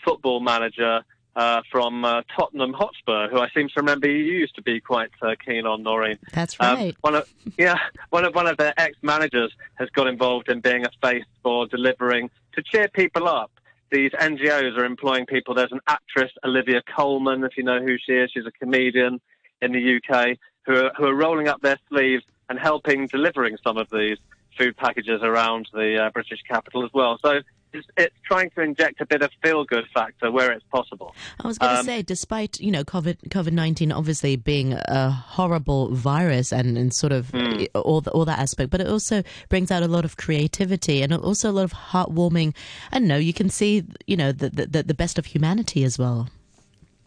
football 0.05 0.41
manager 0.41 1.03
uh, 1.35 1.63
from 1.71 2.05
uh, 2.05 2.23
Tottenham 2.37 2.73
Hotspur, 2.75 3.29
who 3.31 3.39
I 3.39 3.49
seem 3.55 3.69
to 3.69 3.75
remember 3.77 4.07
you 4.07 4.23
used 4.23 4.55
to 4.57 4.63
be 4.63 4.81
quite 4.81 5.11
uh, 5.23 5.35
keen 5.45 5.65
on, 5.67 5.83
Noreen. 5.83 6.19
That's 6.33 6.57
Um, 6.61 6.77
right. 6.77 6.97
one 7.01 7.15
of 7.15 7.29
yeah, 7.57 7.79
one 8.11 8.25
of 8.25 8.35
one 8.35 8.47
of 8.47 8.57
their 8.59 8.75
ex 8.77 8.97
managers 9.03 9.53
has 9.77 9.89
got 9.91 10.07
involved 10.07 10.49
in 10.51 10.61
being 10.61 10.85
a 10.85 10.91
face 11.01 11.25
for 11.43 11.67
delivering 11.67 12.31
to 12.55 12.63
cheer 12.63 12.89
people 12.89 13.29
up. 13.29 13.51
These 13.91 14.11
NGOs 14.13 14.77
are 14.79 14.85
employing 14.85 15.27
people. 15.27 15.55
There's 15.55 15.73
an 15.73 15.81
actress, 15.87 16.33
Olivia 16.45 16.83
Colman, 16.83 17.45
if 17.45 17.57
you 17.57 17.63
know 17.63 17.81
who 17.81 17.97
she 17.99 18.13
is. 18.13 18.31
She's 18.33 18.47
a 18.47 18.51
comedian 18.53 19.21
in 19.61 19.73
the 19.73 19.97
UK 20.01 20.39
who 20.67 20.77
are, 20.87 20.93
who 20.97 21.05
are 21.07 21.15
rolling 21.15 21.49
up 21.49 21.61
their 21.61 21.79
sleeves 21.89 22.25
and 22.49 22.59
helping 22.59 23.07
delivering 23.07 23.57
some 23.65 23.77
of 23.79 23.89
these 23.91 24.19
food 24.59 24.77
packages 24.77 25.21
around 25.23 25.69
the 25.73 26.05
uh, 26.05 26.11
British 26.11 26.41
capital 26.49 26.85
as 26.85 26.91
well. 26.93 27.19
So 27.23 27.41
it's, 27.73 27.87
it's 27.97 28.15
trying 28.25 28.51
to 28.51 28.61
inject 28.63 29.01
a 29.01 29.07
bit 29.07 29.23
of 29.23 29.31
feel-good 29.43 29.85
factor 29.95 30.31
where 30.31 30.53
it's 30.53 30.65
possible. 30.71 31.15
I 31.43 31.47
was 31.47 31.59
going 31.59 31.73
to 31.73 31.79
Um, 31.81 31.87
say, 31.87 32.03
despite 32.03 32.61
you 32.61 32.71
know 32.71 32.85
COVID 32.85 33.29
COVID 33.29 33.53
nineteen 33.53 33.93
obviously 33.93 34.37
being 34.37 34.75
a 34.75 35.11
horrible 35.11 35.95
virus 35.95 36.53
and, 36.53 36.77
and 36.77 36.93
sort 36.93 37.13
of 37.13 37.35
uh, 37.35 37.67
all 37.79 38.01
the, 38.01 38.11
all 38.11 38.25
that 38.25 38.39
aspect, 38.39 38.71
but 38.71 38.81
it 38.81 38.87
also 38.89 39.23
brings 39.49 39.71
out 39.71 39.83
a 39.83 39.89
lot 39.89 40.05
of 40.05 40.17
creativity 40.17 41.03
and 41.03 41.13
also 41.13 41.51
a 41.51 41.53
lot 41.53 41.65
of 41.65 41.73
heartwarming. 41.73 42.55
I 42.93 42.99
know. 42.99 43.17
You 43.17 43.33
can 43.33 43.49
see 43.49 43.85
you 44.07 44.17
know 44.17 44.33
the 44.33 44.51
the, 44.51 44.83
the 44.83 44.95
best 44.95 45.19
of 45.19 45.27
humanity 45.27 45.85
as 45.85 45.99
well. 45.99 46.29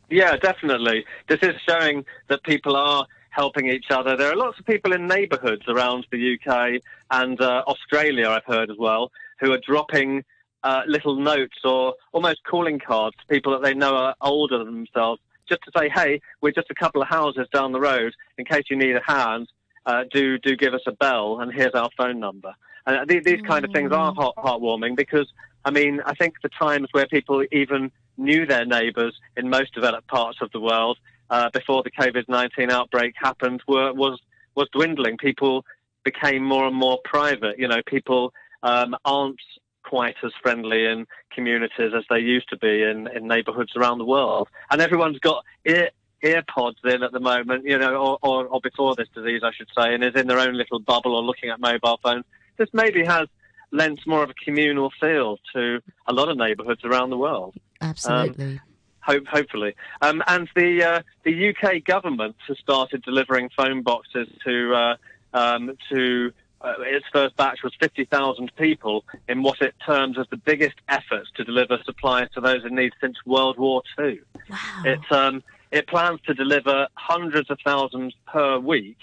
Yeah, 0.10 0.36
definitely. 0.38 1.06
This 1.28 1.40
is 1.42 1.56
showing 1.68 2.06
that 2.28 2.44
people 2.44 2.76
are 2.76 3.08
helping 3.32 3.68
each 3.68 3.88
other. 3.90 4.16
There 4.16 4.32
are 4.32 4.36
lots 4.36 4.60
of 4.60 4.66
people 4.66 4.94
in 4.94 5.08
neighbourhoods 5.08 5.64
around 5.68 6.06
the 6.12 6.38
UK 6.40 6.82
and 7.12 7.42
uh, 7.42 7.64
Australia, 7.68 8.30
I've 8.30 8.46
heard 8.46 8.70
as 8.70 8.78
well, 8.78 9.12
who 9.40 9.52
are 9.52 9.58
dropping 9.58 10.24
uh, 10.66 10.82
little 10.88 11.16
notes 11.16 11.60
or 11.64 11.94
almost 12.12 12.40
calling 12.44 12.80
cards 12.80 13.16
to 13.20 13.26
people 13.34 13.52
that 13.54 13.62
they 13.62 13.76
know 13.76 13.94
are 13.96 14.16
older 14.20 14.58
than 14.58 14.74
themselves, 14.74 15.22
just 15.48 15.62
to 15.66 15.72
say, 15.78 15.88
"Hey, 15.90 16.12
we're 16.42 16.58
just 16.60 16.72
a 16.72 16.80
couple 16.84 17.02
of 17.04 17.08
houses 17.08 17.48
down 17.54 17.72
the 17.72 17.80
road. 17.80 18.12
In 18.40 18.46
case 18.46 18.64
you 18.72 18.76
need 18.76 18.96
a 18.96 19.06
hand, 19.06 19.48
uh, 19.86 20.04
do 20.12 20.40
do 20.40 20.56
give 20.64 20.74
us 20.74 20.86
a 20.88 20.92
bell, 20.92 21.40
and 21.40 21.54
here's 21.54 21.76
our 21.82 21.92
phone 21.96 22.20
number." 22.20 22.52
And 22.88 23.08
th- 23.08 23.24
these 23.24 23.42
kind 23.42 23.64
of 23.66 23.72
things 23.72 23.92
are 23.92 24.14
heart- 24.14 24.36
heartwarming 24.38 24.96
because, 24.96 25.28
I 25.64 25.72
mean, 25.72 26.02
I 26.06 26.14
think 26.20 26.36
the 26.42 26.50
times 26.50 26.88
where 26.92 27.08
people 27.08 27.46
even 27.52 27.92
knew 28.18 28.46
their 28.46 28.66
neighbours 28.66 29.16
in 29.38 29.50
most 29.50 29.74
developed 29.74 30.08
parts 30.08 30.40
of 30.42 30.52
the 30.52 30.60
world 30.60 30.98
uh, 31.30 31.50
before 31.52 31.84
the 31.84 31.92
COVID 31.92 32.26
nineteen 32.28 32.72
outbreak 32.72 33.14
happened 33.30 33.62
were 33.68 33.94
was 33.94 34.20
was 34.56 34.68
dwindling. 34.72 35.18
People 35.18 35.64
became 36.04 36.44
more 36.44 36.66
and 36.66 36.76
more 36.76 36.98
private. 37.04 37.60
You 37.60 37.68
know, 37.68 37.82
people 37.86 38.34
um, 38.64 38.96
aren't 39.06 39.40
quite 39.88 40.16
as 40.24 40.32
friendly 40.42 40.86
in 40.86 41.06
communities 41.32 41.94
as 41.96 42.04
they 42.10 42.20
used 42.20 42.50
to 42.50 42.58
be 42.58 42.84
in, 42.84 43.08
in 43.08 43.28
neighbourhoods 43.28 43.76
around 43.76 44.00
the 44.00 44.06
world. 44.06 44.50
And 44.72 44.82
everyone's 44.82 45.20
got 45.20 45.46
ear, 45.66 45.92
ear 46.24 46.44
pods 46.48 46.80
in 46.84 47.04
at 47.04 47.12
the 47.12 47.20
moment, 47.20 47.66
you 47.66 47.78
know, 47.78 47.96
or, 47.96 48.20
or, 48.22 48.48
or 48.48 48.62
before 48.62 48.96
this 48.96 49.08
disease, 49.14 49.42
I 49.44 49.52
should 49.54 49.70
say, 49.78 49.94
and 49.94 50.04
is 50.04 50.16
in 50.16 50.28
their 50.28 50.40
own 50.40 50.56
little 50.56 50.80
bubble 50.80 51.16
or 51.16 51.22
looking 51.22 51.50
at 51.50 51.60
mobile 51.60 52.00
phones. 52.02 52.26
This 52.58 52.70
maybe 52.74 53.06
has 53.06 53.28
lent 53.72 54.00
more 54.08 54.24
of 54.24 54.30
a 54.30 54.34
communal 54.34 54.92
feel 55.00 55.38
to 55.54 55.82
a 56.08 56.14
lot 56.14 56.30
of 56.30 56.38
neighbourhoods 56.38 56.84
around 56.84 57.10
the 57.10 57.18
world 57.18 57.56
Absolutely. 57.82 58.60
hope, 59.02 59.26
hopefully. 59.28 59.76
Um, 60.02 60.24
and 60.28 60.50
the 60.56 60.84
uh, 60.84 61.02
the 61.24 61.50
UK 61.50 61.84
government 61.84 62.36
has 62.48 62.58
started 62.60 63.04
delivering 63.04 63.50
phone 63.56 63.82
boxes 63.82 64.28
to 64.46 64.74
uh, 64.74 64.96
um, 65.34 65.78
to 65.90 66.32
uh, 66.66 66.74
its 66.80 67.06
first 67.14 67.36
batch 67.36 67.62
was 67.64 67.74
50,000 67.80 68.52
people 68.56 69.06
in 69.30 69.44
what 69.44 69.62
it 69.62 69.76
terms 69.86 70.18
as 70.18 70.26
the 70.32 70.38
biggest 70.38 70.76
efforts 70.90 71.30
to 71.36 71.44
deliver 71.44 71.78
supplies 71.86 72.28
to 72.34 72.42
those 72.42 72.66
in 72.66 72.76
need 72.76 72.94
since 73.00 73.18
World 73.26 73.60
War 73.60 73.84
II. 74.00 74.20
wow. 74.50 74.58
It 74.84 75.12
um, 75.12 75.44
it 75.72 75.88
plans 75.88 76.22
to 76.26 76.34
deliver 76.34 76.88
hundreds 76.94 77.50
of 77.50 77.60
thousands 77.64 78.14
per 78.28 78.58
week, 78.58 78.98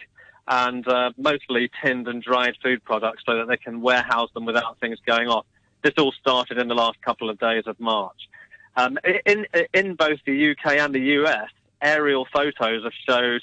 and 0.48 0.86
uh, 0.88 1.12
mostly 1.16 1.70
tinned 1.82 2.08
and 2.08 2.22
dried 2.22 2.56
food 2.62 2.82
products, 2.84 3.22
so 3.26 3.36
that 3.36 3.48
they 3.48 3.56
can 3.56 3.80
warehouse 3.80 4.30
them 4.34 4.44
without 4.44 4.78
things 4.80 4.98
going 5.06 5.28
off. 5.28 5.44
This 5.82 5.92
all 5.98 6.12
started 6.12 6.58
in 6.58 6.68
the 6.68 6.74
last 6.74 7.00
couple 7.02 7.28
of 7.30 7.38
days 7.38 7.64
of 7.66 7.78
March. 7.78 8.28
Um, 8.76 8.98
in 9.26 9.46
in 9.74 9.94
both 9.94 10.18
the 10.24 10.52
UK 10.52 10.78
and 10.78 10.94
the 10.94 11.00
US, 11.20 11.50
aerial 11.82 12.26
photos 12.32 12.84
have 12.84 12.92
showed 13.06 13.42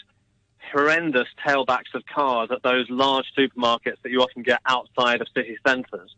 horrendous 0.72 1.28
tailbacks 1.46 1.94
of 1.94 2.06
cars 2.06 2.50
at 2.52 2.64
those 2.64 2.90
large 2.90 3.26
supermarkets 3.38 4.02
that 4.04 4.12
you 4.12 4.22
often 4.22 4.44
get 4.44 4.62
outside 4.66 5.22
of 5.22 5.28
city 5.36 5.58
centres. 5.66 6.16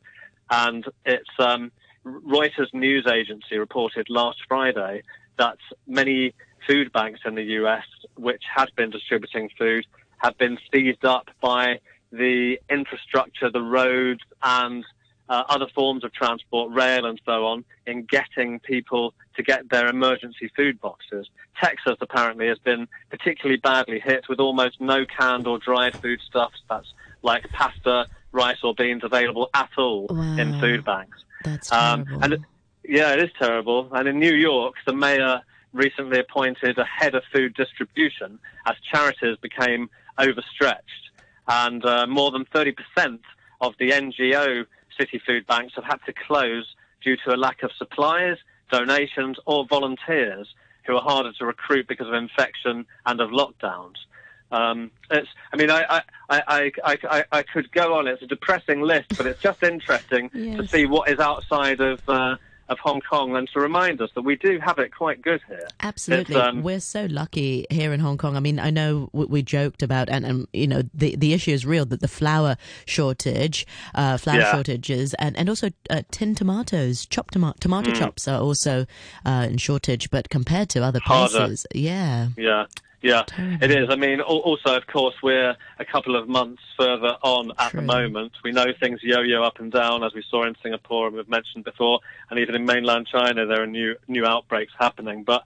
And 0.50 0.86
it's 1.06 1.30
um, 1.40 1.72
Reuters 2.06 2.74
news 2.74 3.08
agency 3.08 3.58
reported 3.58 4.10
last 4.10 4.40
Friday 4.48 5.04
that 5.38 5.58
many 5.88 6.34
food 6.68 6.92
banks 6.92 7.22
in 7.26 7.36
the 7.36 7.44
US, 7.44 7.86
which 8.16 8.44
had 8.54 8.70
been 8.76 8.90
distributing 8.90 9.50
food, 9.58 9.86
have 10.18 10.38
been 10.38 10.58
seized 10.74 11.06
up 11.06 11.30
by 11.42 11.80
the 12.12 12.60
infrastructure, 12.70 13.50
the 13.50 13.62
roads, 13.62 14.22
and 14.44 14.86
uh, 15.30 15.44
other 15.48 15.68
forms 15.74 16.04
of 16.04 16.12
transport, 16.14 16.72
rail 16.74 17.06
and 17.06 17.20
so 17.26 17.46
on, 17.46 17.64
in 17.88 18.04
getting 18.04 18.60
people 18.60 19.14
to 19.36 19.44
get 19.44 19.70
their 19.70 19.88
emergency 19.88 20.52
food 20.56 20.80
boxes. 20.82 21.30
Texas 21.62 21.98
apparently 22.02 22.48
has 22.48 22.58
been 22.60 22.88
particularly 23.10 23.58
badly 23.60 24.00
hit 24.00 24.28
with 24.28 24.40
almost 24.40 24.80
no 24.82 25.06
canned 25.06 25.48
or 25.48 25.58
dried 25.58 25.96
foodstuffs. 26.02 26.62
That's 26.70 26.94
like 27.22 27.48
pasta, 27.52 28.08
rice, 28.32 28.58
or 28.64 28.74
beans 28.74 29.04
available 29.04 29.50
at 29.54 29.70
all 29.78 30.08
in 30.40 30.60
food 30.60 30.84
banks. 30.84 31.24
That's 31.44 31.72
Um, 31.72 32.06
terrible. 32.06 32.24
and 32.24 32.46
yeah, 32.84 33.14
it 33.14 33.20
is 33.24 33.30
terrible. 33.40 33.90
And 33.94 34.08
in 34.08 34.20
New 34.20 34.34
York, 34.36 34.76
the 34.86 34.94
mayor 34.94 35.42
recently 35.74 36.20
appointed 36.20 36.78
a 36.78 36.84
head 36.84 37.16
of 37.16 37.24
food 37.32 37.54
distribution 37.54 38.40
as 38.68 38.76
charities 38.92 39.38
became 39.42 39.90
overstretched. 40.18 41.10
And 41.48 41.86
uh, 41.86 42.08
more 42.08 42.32
than 42.32 42.46
30% 42.46 42.76
of 43.62 43.74
the 43.80 43.92
NGO 43.92 44.66
city 44.98 45.22
food 45.26 45.46
banks 45.48 45.74
have 45.76 45.84
had 45.86 46.00
to 46.06 46.14
close 46.14 46.76
due 47.04 47.18
to 47.26 47.34
a 47.34 47.38
lack 47.38 47.64
of 47.64 47.72
supplies, 47.78 48.38
donations, 48.72 49.38
or 49.46 49.66
volunteers 49.66 50.48
who 50.86 50.96
are 50.96 51.02
harder 51.02 51.32
to 51.34 51.46
recruit 51.46 51.88
because 51.88 52.08
of 52.08 52.14
infection 52.14 52.86
and 53.06 53.22
of 53.22 53.30
lockdowns. 53.30 53.96
Um, 54.52 54.92
it's, 55.10 55.30
I 55.54 55.58
mean, 55.58 55.70
I, 55.70 55.84
I, 55.90 56.02
I, 56.30 56.72
I, 56.84 56.98
I, 57.10 57.24
I 57.32 57.44
could 57.44 57.72
go 57.72 57.94
on. 57.96 58.08
It's 58.08 58.22
a 58.22 58.28
depressing 58.28 58.82
list, 58.82 59.16
but 59.18 59.26
it's 59.26 59.42
just 59.42 59.64
interesting 59.64 60.30
to 60.58 60.68
see 60.68 60.86
what 60.86 61.10
is 61.10 61.20
outside 61.20 61.80
of 61.80 62.02
uh, 62.10 62.36
of 62.72 62.80
Hong 62.80 63.02
Kong 63.02 63.36
and 63.36 63.48
to 63.54 63.60
remind 63.60 64.02
us 64.02 64.10
that 64.16 64.22
we 64.22 64.38
do 64.38 64.58
have 64.60 64.80
it 64.80 64.96
quite 64.96 65.22
good 65.22 65.42
here. 65.48 65.68
Absolutely, 65.82 66.38
um, 66.38 66.64
we're 66.64 66.80
so 66.80 67.06
lucky 67.10 67.66
here 67.70 67.92
in 67.92 68.00
Hong 68.00 68.18
Kong. 68.18 68.38
I 68.38 68.40
mean, 68.40 68.60
I 68.60 68.70
know 68.70 69.10
we, 69.12 69.26
we 69.26 69.42
joked 69.44 69.84
about, 69.84 70.10
and, 70.10 70.26
and 70.26 70.48
you 70.54 70.68
know, 70.68 70.82
the 70.94 71.16
the 71.18 71.34
issue 71.34 71.52
is 71.52 71.66
real 71.66 71.86
that 71.86 72.00
the 72.00 72.08
flour 72.08 72.56
shortage, 72.86 73.68
uh, 73.94 74.18
flour 74.18 74.40
Yeah. 74.40 74.52
shortages, 74.52 75.14
and 75.16 75.36
and 75.38 75.50
also 75.50 75.70
uh, 75.90 76.02
tin 76.12 76.34
tomatoes, 76.34 77.06
chopped 77.06 77.34
toma- 77.34 77.54
Mm. 77.56 77.60
tomato 77.60 77.92
chops 77.92 78.28
are 78.28 78.40
also 78.40 78.86
uh, 79.26 79.48
in 79.50 79.58
shortage. 79.58 80.10
But 80.10 80.30
compared 80.30 80.70
to 80.70 80.84
other 80.84 81.00
Harder. 81.04 81.38
places, 81.48 81.66
yeah, 81.76 82.30
Yeah, 82.38 82.66
yeah, 83.02 83.24
Terrible. 83.28 83.64
it 83.64 83.72
is. 83.72 83.90
I 83.90 83.96
mean, 83.96 84.22
also, 84.22 84.76
of 84.76 84.88
course, 84.88 85.16
we're 85.24 85.56
a 85.80 85.86
couple 85.86 86.16
of 86.16 86.28
months 86.30 86.62
further 86.78 87.18
on 87.24 87.52
at 87.58 87.72
True. 87.72 87.82
the 87.82 87.86
moment. 87.86 88.34
We 88.44 88.52
know 88.52 88.68
things 88.80 89.00
yo-yo 89.04 89.44
up 89.44 89.60
and 89.60 89.72
down, 89.72 90.04
as 90.04 90.14
we 90.14 90.24
saw 90.30 90.46
in 90.46 90.56
Singapore 90.62 91.08
and 91.08 91.16
we've 91.16 91.30
mentioned 91.30 91.64
before, 91.64 92.00
and 92.30 92.40
even 92.40 92.56
in 92.56 92.66
mainland 92.66 93.08
China, 93.12 93.46
there 93.46 93.62
are 93.64 93.68
new 93.68 93.96
new 94.08 94.26
outbreaks 94.26 94.74
happening. 94.80 95.24
But 95.24 95.44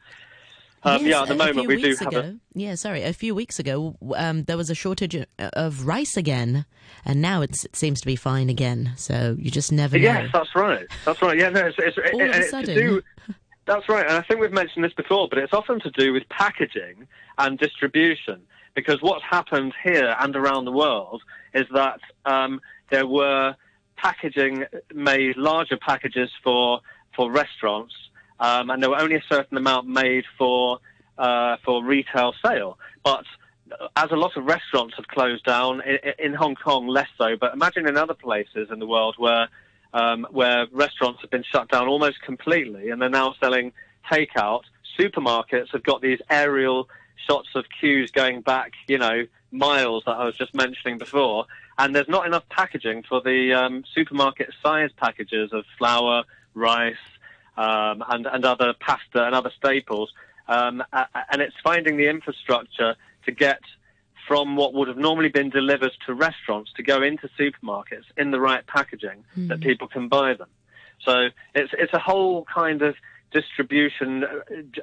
um, 0.83 1.01
Yes, 1.01 1.09
yeah, 1.11 1.21
at 1.23 1.27
the 1.29 1.35
moment, 1.35 1.67
we 1.67 1.81
do 1.81 1.87
weeks 1.89 1.99
have 1.99 2.13
a 2.13 2.37
Yeah, 2.53 2.75
sorry, 2.75 3.01
a 3.03 3.13
few 3.13 3.33
weeks 3.33 3.57
ago, 3.57 3.95
um, 4.15 4.43
there 4.43 4.57
was 4.57 4.69
a 4.69 4.75
shortage 4.75 5.15
of- 5.15 5.25
of 5.39 5.87
rice 5.87 6.15
again, 6.15 6.65
and 7.03 7.21
now 7.21 7.41
it's, 7.41 7.65
it 7.65 7.75
seems 7.75 7.99
to 8.01 8.05
be 8.05 8.15
fine 8.15 8.49
again. 8.49 8.91
So 8.95 9.35
you 9.39 9.49
just 9.49 9.71
never 9.71 9.97
know. 9.97 10.03
Yes, 10.03 10.29
that's 10.31 10.53
right. 10.55 10.85
That's 11.05 11.21
right. 11.23 11.37
Yeah, 11.39 11.49
no, 11.49 11.65
it's, 11.65 11.77
it's, 11.79 11.97
All 12.13 12.21
and 12.21 12.29
of 12.31 12.35
a 12.35 12.43
sudden. 12.43 13.01
That's 13.65 13.89
right, 13.89 14.05
and 14.05 14.15
I 14.15 14.21
think 14.21 14.39
we've 14.39 14.51
mentioned 14.51 14.83
this 14.83 14.93
before, 14.93 15.27
but 15.27 15.39
it's 15.39 15.53
often 15.53 15.79
to 15.81 15.89
do 15.91 16.13
with 16.13 16.29
packaging 16.29 17.07
and 17.37 17.57
distribution. 17.57 18.41
Because 18.75 19.01
what's 19.01 19.23
happened 19.23 19.73
here 19.83 20.15
and 20.19 20.35
around 20.35 20.65
the 20.65 20.71
world 20.71 21.23
is 21.53 21.65
that 21.73 21.99
um, 22.25 22.59
there 22.91 23.07
were 23.07 23.55
packaging 23.95 24.65
made 24.93 25.37
larger 25.37 25.77
packages 25.77 26.29
for 26.43 26.81
for 27.15 27.31
restaurants, 27.31 27.93
um, 28.39 28.69
and 28.69 28.83
there 28.83 28.89
were 28.89 28.99
only 28.99 29.15
a 29.15 29.23
certain 29.31 29.57
amount 29.57 29.87
made 29.87 30.25
for 30.37 30.79
uh, 31.17 31.55
for 31.63 31.83
retail 31.83 32.33
sale. 32.45 32.77
But 33.03 33.23
as 33.95 34.11
a 34.11 34.15
lot 34.15 34.35
of 34.35 34.45
restaurants 34.45 34.95
have 34.97 35.07
closed 35.07 35.45
down 35.45 35.81
in, 35.81 35.97
in 36.19 36.33
Hong 36.33 36.55
Kong, 36.55 36.87
less 36.87 37.07
so. 37.17 37.35
But 37.39 37.53
imagine 37.53 37.87
in 37.87 37.97
other 37.97 38.13
places 38.13 38.67
in 38.71 38.79
the 38.79 38.87
world 38.87 39.15
where 39.17 39.47
um, 39.93 40.27
where 40.31 40.67
restaurants 40.71 41.21
have 41.21 41.29
been 41.29 41.43
shut 41.43 41.69
down 41.69 41.87
almost 41.87 42.21
completely, 42.21 42.89
and 42.89 43.01
they're 43.01 43.09
now 43.09 43.35
selling 43.39 43.71
takeout. 44.11 44.61
Supermarkets 44.97 45.71
have 45.71 45.83
got 45.83 46.01
these 46.01 46.19
aerial 46.29 46.89
shots 47.27 47.49
of 47.55 47.65
queues 47.79 48.11
going 48.11 48.41
back, 48.41 48.73
you 48.87 48.97
know, 48.97 49.25
miles 49.51 50.03
that 50.05 50.13
I 50.13 50.25
was 50.25 50.35
just 50.37 50.53
mentioning 50.53 50.97
before, 50.97 51.45
and 51.77 51.95
there's 51.95 52.09
not 52.09 52.25
enough 52.25 52.47
packaging 52.49 53.03
for 53.03 53.21
the 53.21 53.53
um, 53.53 53.83
supermarket 53.93 54.49
size 54.61 54.91
packages 54.97 55.51
of 55.53 55.65
flour, 55.77 56.23
rice, 56.53 56.95
um, 57.57 58.03
and, 58.09 58.25
and 58.27 58.45
other 58.45 58.73
pasta 58.79 59.25
and 59.25 59.35
other 59.35 59.51
staples. 59.57 60.11
Um, 60.47 60.83
and 60.93 61.41
it's 61.41 61.55
finding 61.63 61.97
the 61.97 62.07
infrastructure 62.07 62.95
to 63.25 63.31
get 63.31 63.59
from 64.27 64.55
what 64.55 64.73
would 64.73 64.87
have 64.87 64.97
normally 64.97 65.29
been 65.29 65.49
delivered 65.49 65.91
to 66.05 66.13
restaurants 66.13 66.71
to 66.73 66.83
go 66.83 67.01
into 67.01 67.29
supermarkets 67.39 68.05
in 68.17 68.31
the 68.31 68.39
right 68.39 68.65
packaging 68.65 69.23
that 69.47 69.61
people 69.61 69.87
can 69.87 70.07
buy 70.07 70.33
them. 70.33 70.49
So 71.03 71.29
it's 71.53 71.71
it's 71.77 71.93
a 71.93 71.99
whole 71.99 72.45
kind 72.45 72.81
of 72.81 72.95
distribution 73.31 74.23
uh, 74.23 74.27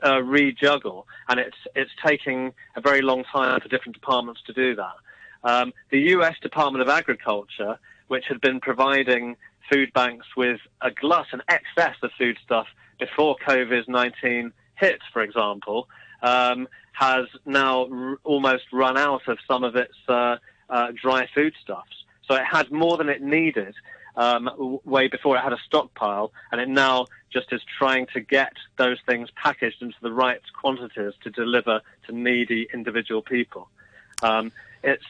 uh, 0.02 0.20
rejuggle, 0.20 1.04
and 1.28 1.40
it's 1.40 1.56
it's 1.74 1.90
taking 2.04 2.52
a 2.76 2.80
very 2.80 3.02
long 3.02 3.24
time 3.24 3.60
for 3.60 3.68
different 3.68 3.94
departments 3.94 4.42
to 4.46 4.52
do 4.52 4.76
that. 4.76 4.94
Um, 5.44 5.72
the 5.90 5.98
U.S. 6.16 6.36
Department 6.40 6.82
of 6.82 6.88
Agriculture, 6.88 7.78
which 8.08 8.26
had 8.28 8.40
been 8.40 8.60
providing 8.60 9.36
food 9.72 9.92
banks 9.92 10.26
with 10.36 10.60
a 10.80 10.90
glut 10.90 11.26
and 11.32 11.42
excess 11.48 11.96
of 12.02 12.10
foodstuff 12.18 12.66
before 12.98 13.36
COVID-19 13.46 14.52
hit, 14.76 15.00
for 15.12 15.22
example, 15.22 15.88
um, 16.22 16.68
has 16.92 17.26
now 17.44 17.86
r- 17.90 18.18
almost 18.24 18.64
run 18.72 18.96
out 18.96 19.28
of 19.28 19.38
some 19.46 19.64
of 19.64 19.76
its 19.76 19.94
uh, 20.08 20.36
uh, 20.70 20.92
dry 21.00 21.28
foodstuffs. 21.34 22.04
So 22.28 22.34
it 22.34 22.44
had 22.44 22.70
more 22.70 22.96
than 22.96 23.08
it 23.08 23.20
needed 23.22 23.74
um, 24.16 24.44
w- 24.44 24.80
way 24.84 25.08
before 25.08 25.36
it 25.36 25.40
had 25.40 25.52
a 25.52 25.58
stockpile, 25.66 26.32
and 26.50 26.60
it 26.60 26.68
now 26.68 27.06
just 27.32 27.52
is 27.52 27.62
trying 27.78 28.06
to 28.14 28.20
get 28.20 28.52
those 28.76 28.98
things 29.06 29.28
packaged 29.34 29.82
into 29.82 29.96
the 30.02 30.12
right 30.12 30.40
quantities 30.58 31.14
to 31.22 31.30
deliver 31.30 31.80
to 32.06 32.12
needy 32.12 32.68
individual 32.72 33.22
people. 33.22 33.68
Um, 34.22 34.52
it's 34.82 35.04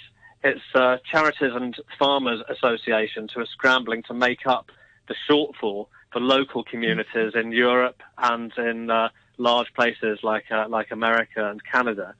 it's 0.45 0.62
uh, 0.75 0.97
charities 1.09 1.52
and 1.54 1.76
farmers 1.99 2.40
associations 2.49 3.33
who 3.33 3.40
are 3.40 3.47
scrambling 3.47 4.02
to 4.04 4.14
make 4.14 4.47
up 4.47 4.71
the 5.07 5.14
shortfall 5.28 5.87
for 6.12 6.21
local 6.21 6.64
communities 6.64 7.33
in 7.35 7.52
Europe 7.52 8.02
and 8.19 8.52
in 8.57 8.90
uh, 8.90 9.09
large 9.39 9.73
places 9.75 10.21
like 10.23 10.45
uh, 10.51 10.67
like 10.69 10.91
America 10.91 11.51
and 11.51 11.61
Canada 11.65 12.15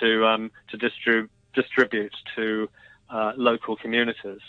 to 0.00 0.26
um, 0.26 0.50
to 0.70 0.78
distrib- 0.78 1.28
distribute 1.54 2.14
to 2.36 2.68
uh, 3.10 3.32
local 3.36 3.76
communities. 3.76 4.40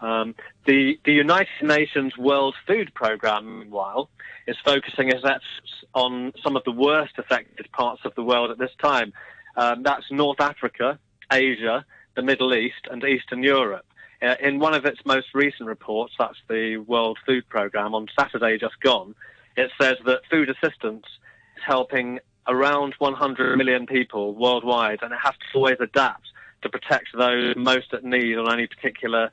Um, 0.00 0.34
the 0.66 0.98
the 1.04 1.12
United 1.12 1.62
Nations 1.62 2.16
World 2.18 2.54
Food 2.66 2.92
Programme, 2.94 3.60
meanwhile, 3.60 4.10
is 4.46 4.56
focusing 4.64 5.08
its 5.08 5.24
efforts 5.24 5.84
on 5.94 6.32
some 6.42 6.56
of 6.56 6.64
the 6.64 6.72
worst 6.72 7.14
affected 7.18 7.70
parts 7.72 8.02
of 8.04 8.14
the 8.14 8.22
world 8.22 8.50
at 8.50 8.58
this 8.58 8.72
time. 8.82 9.12
Um, 9.56 9.82
that's 9.82 10.04
North 10.10 10.40
Africa, 10.40 10.98
Asia, 11.32 11.84
the 12.14 12.22
Middle 12.22 12.54
East, 12.54 12.86
and 12.90 13.02
Eastern 13.04 13.42
Europe. 13.42 13.86
Uh, 14.20 14.34
in 14.40 14.58
one 14.58 14.74
of 14.74 14.84
its 14.84 15.00
most 15.04 15.28
recent 15.32 15.68
reports, 15.68 16.12
that's 16.18 16.38
the 16.48 16.76
World 16.76 17.18
Food 17.24 17.48
Programme, 17.48 17.94
on 17.94 18.06
Saturday 18.18 18.58
just 18.58 18.78
gone, 18.80 19.14
it 19.56 19.70
says 19.80 19.96
that 20.04 20.20
food 20.30 20.50
assistance 20.50 21.04
is 21.04 21.18
helping 21.66 22.20
around 22.46 22.94
100 22.98 23.56
million 23.56 23.86
people 23.86 24.34
worldwide, 24.34 25.00
and 25.02 25.12
it 25.12 25.18
has 25.22 25.34
to 25.34 25.58
always 25.58 25.76
adapt 25.80 26.26
to 26.62 26.68
protect 26.68 27.08
those 27.16 27.54
most 27.56 27.92
at 27.92 28.04
need 28.04 28.36
on 28.36 28.52
any 28.52 28.66
particular 28.66 29.30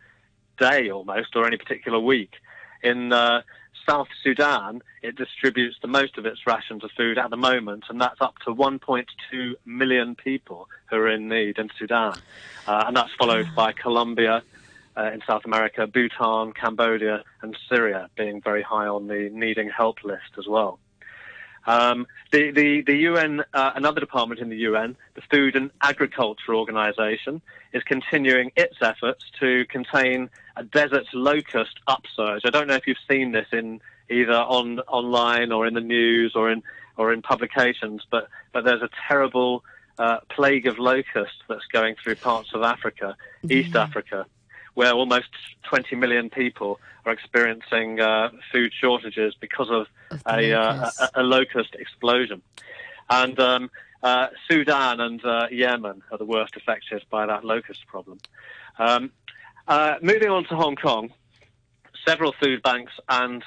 day 0.59 0.89
almost 0.89 1.35
or 1.35 1.45
any 1.45 1.57
particular 1.57 1.99
week. 1.99 2.33
In 2.83 3.11
uh, 3.11 3.41
South 3.87 4.07
Sudan, 4.23 4.81
it 5.01 5.15
distributes 5.15 5.77
the 5.81 5.87
most 5.87 6.17
of 6.17 6.25
its 6.25 6.45
rations 6.45 6.83
of 6.83 6.91
food 6.97 7.17
at 7.17 7.29
the 7.29 7.37
moment, 7.37 7.85
and 7.89 7.99
that's 8.01 8.21
up 8.21 8.35
to 8.45 8.53
1.2 8.53 9.05
million 9.65 10.15
people 10.15 10.67
who 10.89 10.97
are 10.97 11.09
in 11.09 11.27
need 11.27 11.57
in 11.57 11.69
Sudan. 11.77 12.15
Uh, 12.67 12.83
and 12.87 12.97
that's 12.97 13.13
followed 13.17 13.47
by 13.55 13.71
Colombia 13.71 14.43
uh, 14.97 15.11
in 15.11 15.21
South 15.27 15.45
America, 15.45 15.87
Bhutan, 15.87 16.53
Cambodia, 16.53 17.23
and 17.41 17.57
Syria 17.69 18.09
being 18.15 18.41
very 18.41 18.61
high 18.61 18.87
on 18.87 19.07
the 19.07 19.29
needing 19.31 19.69
help 19.69 20.03
list 20.03 20.37
as 20.37 20.47
well. 20.47 20.79
Um, 21.67 22.05
the, 22.31 22.51
the, 22.51 22.81
the 22.81 22.95
UN, 22.95 23.43
uh, 23.53 23.71
another 23.75 23.99
department 23.99 24.39
in 24.39 24.49
the 24.49 24.57
UN, 24.57 24.95
the 25.15 25.21
Food 25.21 25.55
and 25.55 25.71
Agriculture 25.81 26.53
Organization, 26.53 27.41
is 27.73 27.83
continuing 27.83 28.51
its 28.55 28.75
efforts 28.81 29.25
to 29.39 29.65
contain 29.65 30.29
a 30.55 30.63
desert 30.63 31.05
locust 31.13 31.79
upsurge. 31.87 32.43
I 32.45 32.49
don't 32.49 32.67
know 32.67 32.75
if 32.75 32.87
you've 32.87 32.97
seen 33.09 33.31
this 33.31 33.47
in, 33.51 33.81
either 34.09 34.33
on 34.33 34.79
online 34.81 35.51
or 35.51 35.65
in 35.65 35.73
the 35.73 35.81
news 35.81 36.33
or 36.35 36.51
in 36.51 36.63
or 36.97 37.11
in 37.11 37.21
publications. 37.21 38.05
But 38.09 38.29
but 38.53 38.63
there's 38.63 38.81
a 38.81 38.89
terrible 39.07 39.63
uh, 39.97 40.19
plague 40.29 40.67
of 40.67 40.79
locusts 40.79 41.37
that's 41.47 41.65
going 41.71 41.95
through 42.01 42.15
parts 42.15 42.53
of 42.53 42.61
Africa, 42.61 43.15
East 43.49 43.75
Africa, 43.75 44.25
where 44.75 44.93
almost 44.93 45.29
20 45.63 45.95
million 45.95 46.29
people 46.29 46.79
are 47.05 47.11
experiencing 47.11 47.99
uh, 47.99 48.29
food 48.51 48.71
shortages 48.79 49.33
because 49.39 49.69
of, 49.69 49.87
Of 50.11 50.23
the 50.23 50.51
a, 50.51 50.53
uh, 50.53 50.89
a, 50.99 51.21
a 51.21 51.23
locust 51.23 51.75
explosion. 51.75 52.41
And 53.09 53.39
um, 53.39 53.71
uh, 54.03 54.27
Sudan 54.49 54.99
and 54.99 55.23
uh, 55.25 55.47
Yemen 55.51 56.03
are 56.11 56.17
the 56.17 56.25
worst 56.25 56.55
affected 56.55 57.03
by 57.09 57.25
that 57.25 57.43
locust 57.43 57.87
problem. 57.87 58.19
Um, 58.77 59.11
uh, 59.67 59.95
moving 60.01 60.29
on 60.29 60.43
to 60.45 60.55
Hong 60.55 60.75
Kong, 60.75 61.11
several 62.05 62.33
food 62.39 62.61
banks 62.61 62.93
and 63.09 63.43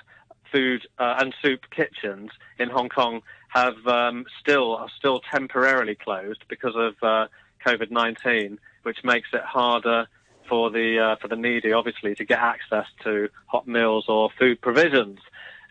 food 0.51 0.87
uh, 0.99 1.17
and 1.19 1.35
soup 1.43 1.61
kitchens 1.71 2.31
in 2.59 2.71
Hong 2.71 2.89
Kong 2.89 3.23
have 3.49 3.87
um, 3.87 4.27
still 4.41 4.77
are 4.77 4.89
still 4.97 5.21
temporarily 5.21 5.95
closed 5.95 6.45
because 6.49 6.75
of 6.75 6.95
uh, 7.03 7.29
COVID 7.65 7.91
nineteen, 7.91 8.59
which 8.83 9.05
makes 9.05 9.29
it 9.33 9.43
harder 9.43 10.07
for 10.49 10.71
the 10.71 10.99
uh, 10.99 11.17
for 11.17 11.29
the 11.29 11.37
needy, 11.37 11.73
obviously, 11.73 12.15
to 12.15 12.25
get 12.25 12.39
access 12.39 12.87
to 13.05 13.29
hot 13.47 13.67
meals 13.67 14.07
or 14.09 14.31
food 14.39 14.61
provisions. 14.61 15.19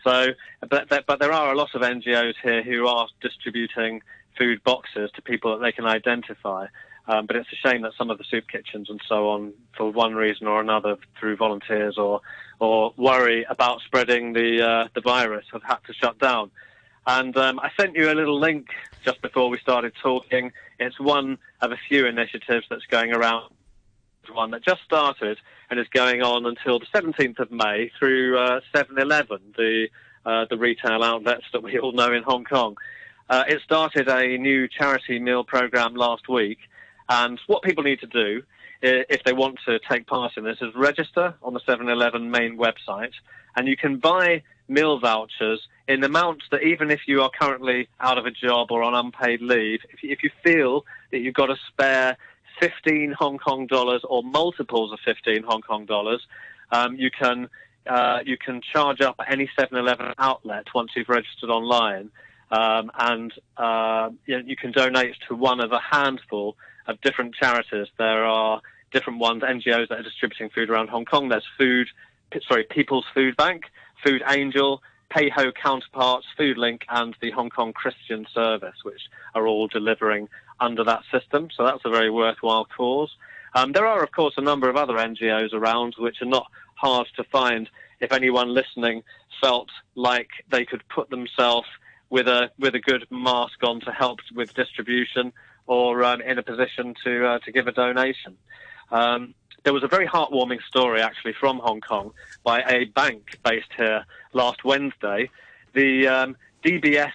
So, 0.04 0.28
but, 0.70 0.88
but 1.06 1.20
there 1.20 1.34
are 1.34 1.52
a 1.52 1.56
lot 1.56 1.76
of 1.76 1.82
NGOs 1.82 2.36
here 2.42 2.64
who 2.64 2.88
are 2.88 3.08
distributing 3.22 4.02
food 4.38 4.64
boxes 4.64 5.10
to 5.16 5.22
people 5.22 5.52
that 5.52 5.62
they 5.62 5.72
can 5.72 5.86
identify. 5.86 6.68
Um, 7.10 7.26
but 7.26 7.36
it's 7.36 7.50
a 7.52 7.56
shame 7.56 7.82
that 7.84 7.94
some 7.98 8.10
of 8.10 8.18
the 8.18 8.26
soup 8.26 8.48
kitchens 8.50 8.90
and 8.90 9.02
so 9.08 9.30
on, 9.30 9.54
for 9.76 9.92
one 9.92 10.14
reason 10.14 10.46
or 10.46 10.60
another, 10.60 10.98
through 11.20 11.38
volunteers 11.38 11.98
or 11.98 12.22
or 12.60 12.94
worry 12.98 13.46
about 13.50 13.82
spreading 13.82 14.34
the 14.34 14.62
uh, 14.62 14.88
the 14.94 15.02
virus, 15.02 15.46
have 15.54 15.64
had 15.64 15.78
to 15.88 15.94
shut 15.94 16.20
down. 16.20 16.52
And 17.06 17.36
um, 17.38 17.60
I 17.62 17.72
sent 17.80 17.96
you 17.96 18.12
a 18.12 18.14
little 18.16 18.38
link 18.38 18.68
just 19.06 19.22
before 19.22 19.50
we 19.50 19.58
started 19.60 19.94
talking. 20.02 20.52
It's 20.80 21.00
one 21.00 21.38
of 21.62 21.72
a 21.72 21.78
few 21.88 22.06
initiatives 22.06 22.66
that's 22.70 22.86
going 22.86 23.14
around. 23.14 23.54
One 24.34 24.52
that 24.52 24.64
just 24.64 24.82
started 24.84 25.38
and 25.70 25.80
is 25.80 25.88
going 25.94 26.22
on 26.22 26.46
until 26.46 26.80
the 26.80 26.86
17th 26.94 27.40
of 27.40 27.52
May 27.52 27.92
through 28.00 28.38
uh, 28.38 28.62
7-Eleven, 28.74 29.40
the 29.56 29.88
uh, 30.26 30.46
the 30.50 30.58
retail 30.58 31.04
outlets 31.04 31.46
that 31.54 31.64
we 31.64 31.80
all 31.80 31.94
know 31.94 32.12
in 32.12 32.22
Hong 32.24 32.44
Kong. 32.44 32.76
Uh, 33.30 33.46
it 33.48 33.62
started 33.62 34.10
a 34.10 34.38
new 34.38 34.68
charity 34.68 35.20
meal 35.20 35.46
program 35.46 35.96
last 35.96 36.28
week, 36.28 36.58
and 37.08 37.40
what 37.48 37.64
people 37.64 37.84
need 37.84 38.02
to 38.02 38.08
do 38.08 38.44
if 38.82 39.24
they 39.24 39.34
want 39.34 39.58
to 39.66 39.80
take 39.90 40.06
part 40.06 40.38
in 40.38 40.44
this 40.44 40.58
is 40.62 40.76
register 40.76 41.34
on 41.42 41.54
the 41.54 41.60
7-Eleven 41.62 42.30
main 42.30 42.58
website, 42.58 43.14
and 43.56 43.68
you 43.68 43.78
can 43.78 43.98
buy 43.98 44.44
meal 44.68 45.00
vouchers 45.00 45.68
in 45.88 46.04
amounts 46.04 46.46
that 46.52 46.62
even 46.62 46.92
if 46.92 47.02
you 47.08 47.22
are 47.22 47.32
currently 47.40 47.88
out 48.00 48.18
of 48.18 48.26
a 48.26 48.32
job 48.32 48.72
or 48.72 48.84
on 48.84 48.94
unpaid 48.94 49.42
leave, 49.42 49.80
if 50.04 50.24
you 50.24 50.30
feel 50.44 50.86
that 51.12 51.20
you've 51.20 51.34
got 51.34 51.50
a 51.50 51.56
spare 51.70 52.18
15 52.60 53.14
Hong 53.18 53.38
Kong 53.38 53.68
dollars 53.68 54.02
or 54.04 54.24
multiples 54.24 54.92
of 54.92 55.00
15 55.06 55.44
Hong 55.44 55.62
Kong 55.62 55.86
dollars, 55.86 56.26
um, 56.72 56.96
you 56.96 57.10
can 57.12 57.50
uh, 57.88 58.20
you 58.26 58.38
can 58.38 58.62
charge 58.74 59.00
up 59.00 59.16
any 59.30 59.50
7-Eleven 59.58 60.14
outlet 60.18 60.66
once 60.76 60.92
you've 60.96 61.08
registered 61.08 61.50
online, 61.50 62.10
um, 62.52 62.92
and 63.00 63.34
uh, 63.56 64.10
you, 64.26 64.38
know, 64.38 64.44
you 64.46 64.58
can 64.58 64.72
donate 64.72 65.16
to 65.28 65.36
one 65.36 65.62
of 65.62 65.72
a 65.72 65.80
handful 65.80 66.58
of 66.88 67.00
different 67.02 67.34
charities. 67.36 67.88
There 67.98 68.26
are 68.26 68.62
different 68.92 69.20
ones, 69.20 69.44
NGOs 69.44 69.90
that 69.90 70.00
are 70.00 70.04
distributing 70.04 70.50
food 70.50 70.70
around 70.70 70.90
Hong 70.90 71.06
Kong. 71.06 71.30
There's 71.30 71.48
Food, 71.58 71.88
sorry, 72.48 72.66
People's 72.66 73.06
Food 73.14 73.38
Bank, 73.38 73.64
Food 74.04 74.22
Angel, 74.28 74.82
Pei 75.10 75.30
Ho 75.30 75.52
Counterparts, 75.52 76.26
Food 76.38 76.58
Link, 76.58 76.86
and 76.90 77.16
the 77.22 77.32
Hong 77.32 77.50
Kong 77.50 77.74
Christian 77.74 78.26
Service, 78.34 78.76
which 78.84 79.02
are 79.36 79.48
all 79.48 79.68
delivering 79.68 80.28
under 80.60 80.84
that 80.84 81.04
system. 81.12 81.50
So 81.56 81.64
that's 81.64 81.86
a 81.86 81.90
very 81.90 82.10
worthwhile 82.10 82.66
cause. 82.66 83.16
Um, 83.56 83.72
there 83.72 83.86
are, 83.86 84.04
of 84.04 84.12
course, 84.12 84.36
a 84.38 84.42
number 84.42 84.70
of 84.70 84.76
other 84.76 84.94
NGOs 84.94 85.54
around 85.54 85.96
which 85.98 86.22
are 86.22 86.26
not 86.26 86.48
hard 86.76 87.08
to 87.16 87.24
find. 87.24 87.70
If 88.00 88.12
anyone 88.12 88.54
listening 88.54 89.04
felt 89.42 89.70
like 89.96 90.30
they 90.50 90.66
could 90.66 90.84
put 90.90 91.10
themselves 91.10 91.68
with 92.10 92.28
a 92.28 92.52
with 92.58 92.76
a 92.76 92.80
good 92.80 93.06
mask 93.10 93.64
on 93.64 93.82
to 93.82 93.92
help 93.92 94.20
with 94.34 94.54
distribution, 94.54 95.34
or 95.66 96.04
um, 96.04 96.22
in 96.22 96.38
a 96.38 96.44
position 96.44 96.94
to 97.04 97.28
uh, 97.28 97.40
to 97.40 97.52
give 97.52 97.68
a 97.68 97.72
donation. 97.72 98.38
Um, 98.92 99.34
there 99.64 99.74
was 99.74 99.84
a 99.84 99.88
very 99.88 100.08
heartwarming 100.08 100.62
story 100.64 101.02
actually 101.02 101.34
from 101.34 101.60
Hong 101.60 101.82
Kong 101.82 102.14
by 102.44 102.62
a 102.62 102.86
bank 102.86 103.38
based 103.44 103.74
here 103.76 104.06
last 104.34 104.64
Wednesday. 104.64 105.30
The 105.74 106.08
um, 106.08 106.38
DBS 106.64 107.12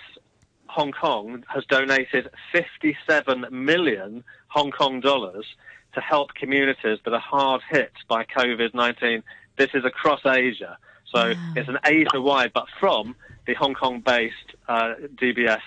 Hong 0.73 0.91
Kong 0.93 1.45
has 1.49 1.67
donated 1.67 2.31
57 2.51 3.45
million 3.51 4.25
Hong 4.49 4.71
Kong 4.71 5.01
dollars 5.01 5.45
to 5.95 6.01
help 6.01 6.33
communities 6.33 6.99
that 7.05 7.13
are 7.13 7.21
hard 7.21 7.61
hit 7.71 7.93
by 8.09 8.25
COVID 8.25 8.73
19. 8.73 9.23
This 9.59 9.69
is 9.75 9.85
across 9.85 10.25
Asia. 10.25 10.79
So 11.15 11.35
it's 11.55 11.69
an 11.69 11.79
Asia 11.85 12.19
wide, 12.19 12.53
but 12.55 12.69
from 12.81 13.15
the 13.47 13.53
Hong 13.53 13.75
Kong 13.75 14.01
based 14.01 14.55
uh, 14.67 14.95
DBS 15.17 15.61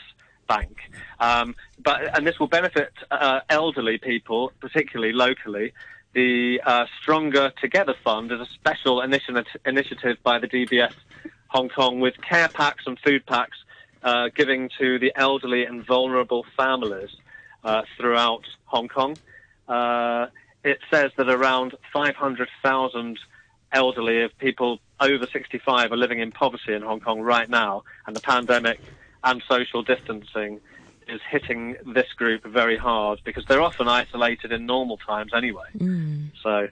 bank. 0.47 0.75
Um, 1.19 1.55
but 1.83 2.17
and 2.17 2.25
this 2.25 2.39
will 2.39 2.47
benefit 2.47 2.91
uh, 3.11 3.41
elderly 3.47 3.99
people, 3.99 4.53
particularly 4.59 5.13
locally. 5.13 5.73
The 6.13 6.61
uh, 6.65 6.85
Stronger 6.99 7.51
Together 7.61 7.93
Fund 8.03 8.31
is 8.31 8.39
a 8.39 8.47
special 8.55 9.01
initiative 9.01 10.17
by 10.23 10.39
the 10.39 10.47
DBS 10.47 10.93
Hong 11.49 11.69
Kong 11.69 11.99
with 11.99 12.15
care 12.27 12.47
packs 12.47 12.85
and 12.87 12.97
food 13.05 13.23
packs 13.27 13.57
uh, 14.05 14.29
giving 14.33 14.69
to 14.79 14.99
the 14.99 15.11
elderly 15.15 15.65
and 15.65 15.85
vulnerable 15.85 16.45
families 16.55 17.09
uh, 17.63 17.81
throughout 17.97 18.43
Hong 18.65 18.87
Kong. 18.87 19.17
Uh, 19.67 20.27
it 20.63 20.79
says 20.91 21.11
that 21.17 21.27
around 21.27 21.75
500,000 21.91 23.19
elderly 23.73 24.23
of 24.23 24.37
people 24.37 24.79
over 24.99 25.25
65 25.25 25.91
are 25.91 25.97
living 25.97 26.19
in 26.19 26.31
poverty 26.31 26.73
in 26.73 26.83
Hong 26.83 26.99
Kong 26.99 27.19
right 27.19 27.49
now, 27.49 27.83
and 28.05 28.15
the 28.15 28.21
pandemic 28.21 28.79
and 29.23 29.41
social 29.49 29.81
distancing 29.81 30.61
is 31.07 31.19
hitting 31.29 31.75
this 31.85 32.11
group 32.13 32.43
very 32.45 32.77
hard 32.77 33.19
because 33.23 33.43
they're 33.47 33.61
often 33.61 33.87
isolated 33.87 34.51
in 34.51 34.67
normal 34.67 34.97
times 34.97 35.33
anyway. 35.35 35.67
So, 36.43 36.67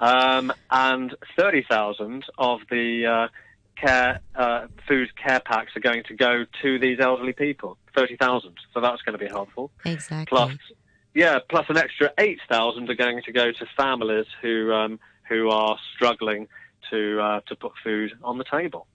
um, 0.00 0.52
and 0.70 1.14
30,000 1.36 2.24
of 2.36 2.60
the 2.68 3.06
uh, 3.06 3.28
care 3.76 4.20
uh, 4.34 4.66
food 4.88 5.08
care 5.16 5.40
packs 5.40 5.76
are 5.76 5.80
going 5.80 6.02
to 6.04 6.14
go 6.14 6.44
to 6.62 6.78
these 6.78 7.00
elderly 7.00 7.32
people. 7.32 7.76
30,000. 7.94 8.54
So 8.72 8.80
that's 8.80 9.02
going 9.02 9.18
to 9.18 9.24
be 9.24 9.30
helpful. 9.30 9.70
Exactly. 9.84 10.26
Plus, 10.26 10.56
yeah, 11.14 11.38
plus 11.48 11.66
an 11.68 11.76
extra 11.76 12.12
8,000 12.18 12.90
are 12.90 12.94
going 12.94 13.22
to 13.22 13.32
go 13.32 13.52
to 13.52 13.66
families 13.76 14.26
who 14.42 14.72
um, 14.72 14.98
who 15.28 15.48
are 15.48 15.78
struggling 15.94 16.48
to 16.90 17.20
uh, 17.20 17.40
to 17.46 17.56
put 17.56 17.72
food 17.82 18.12
on 18.22 18.38
the 18.38 18.44
table. 18.44 18.86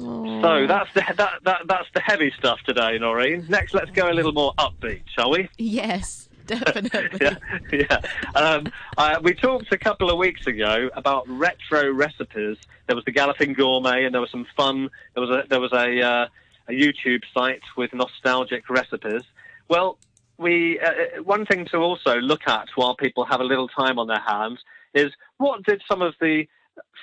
So 0.00 0.66
that's 0.68 0.92
the 0.94 1.02
that, 1.16 1.40
that 1.42 1.62
that's 1.66 1.88
the 1.92 2.00
heavy 2.00 2.32
stuff 2.38 2.60
today, 2.64 2.98
Noreen. 2.98 3.46
Next, 3.48 3.74
let's 3.74 3.90
go 3.90 4.08
a 4.10 4.14
little 4.14 4.32
more 4.32 4.54
upbeat, 4.54 5.02
shall 5.08 5.30
we? 5.30 5.48
Yes, 5.58 6.27
definitely. 6.64 7.18
yeah, 7.20 7.36
yeah. 7.72 8.00
Um, 8.34 8.72
uh, 8.96 9.20
we 9.22 9.34
talked 9.34 9.70
a 9.70 9.78
couple 9.78 10.10
of 10.10 10.16
weeks 10.16 10.46
ago 10.46 10.88
about 10.94 11.28
retro 11.28 11.92
recipes. 11.92 12.56
There 12.86 12.96
was 12.96 13.04
the 13.04 13.12
Galloping 13.12 13.52
Gourmet, 13.52 14.04
and 14.04 14.14
there 14.14 14.20
was 14.22 14.30
some 14.30 14.46
fun. 14.56 14.88
There 15.14 15.24
was 15.24 15.30
a 15.30 15.48
there 15.48 15.60
was 15.60 15.72
a 15.72 16.00
uh, 16.00 16.26
a 16.68 16.72
YouTube 16.72 17.22
site 17.34 17.62
with 17.76 17.92
nostalgic 17.92 18.70
recipes. 18.70 19.22
Well, 19.68 19.98
we 20.38 20.80
uh, 20.80 21.22
one 21.22 21.44
thing 21.44 21.66
to 21.66 21.76
also 21.76 22.16
look 22.16 22.48
at 22.48 22.68
while 22.76 22.96
people 22.96 23.26
have 23.26 23.40
a 23.40 23.44
little 23.44 23.68
time 23.68 23.98
on 23.98 24.06
their 24.06 24.22
hands 24.26 24.60
is 24.94 25.12
what 25.36 25.64
did 25.64 25.82
some 25.86 26.00
of 26.00 26.14
the 26.18 26.46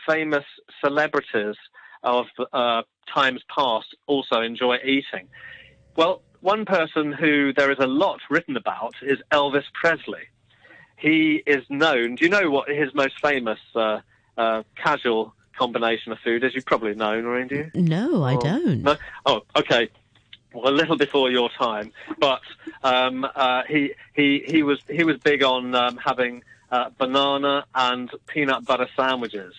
famous 0.08 0.46
celebrities 0.84 1.56
of 2.04 2.26
uh, 2.52 2.82
times 3.14 3.42
past 3.54 3.96
also 4.08 4.42
enjoy 4.42 4.78
eating. 4.84 5.28
Well, 5.96 6.24
one 6.46 6.64
person 6.64 7.12
who 7.12 7.52
there 7.54 7.72
is 7.72 7.80
a 7.80 7.88
lot 7.88 8.20
written 8.30 8.56
about 8.56 8.94
is 9.02 9.18
Elvis 9.32 9.64
Presley. 9.74 10.26
He 10.96 11.42
is 11.46 11.64
known. 11.70 12.16
Do 12.16 12.24
you 12.24 12.30
know 12.30 12.50
what 12.52 12.70
his 12.70 12.94
most 12.94 13.20
famous 13.20 13.60
uh, 13.76 14.00
uh, 14.38 14.62
casual 14.76 15.34
combination 15.58 16.12
of 16.12 16.20
food 16.20 16.44
is? 16.44 16.54
You 16.54 16.62
probably 16.62 16.94
know, 16.94 17.20
Noreen, 17.20 17.48
do 17.48 17.56
you? 17.56 17.72
No, 17.74 18.24
I 18.24 18.36
Oh, 18.36 18.42
don't. 18.42 18.82
No? 18.84 18.96
Oh, 19.26 19.42
okay. 19.58 19.90
Well, 20.54 20.72
a 20.72 20.76
little 20.82 20.98
before 20.98 21.32
your 21.32 21.50
time, 21.50 21.92
but 22.20 22.42
um, 22.84 23.26
uh, 23.36 23.64
he 23.68 23.94
he 24.14 24.42
he 24.48 24.62
was 24.64 24.80
he 24.88 25.04
was 25.04 25.18
big 25.18 25.44
on 25.44 25.74
um, 25.76 25.98
having 25.98 26.44
uh, 26.72 26.92
banana 26.98 27.66
and 27.74 28.10
peanut 28.28 28.64
butter 28.66 28.88
sandwiches. 28.96 29.54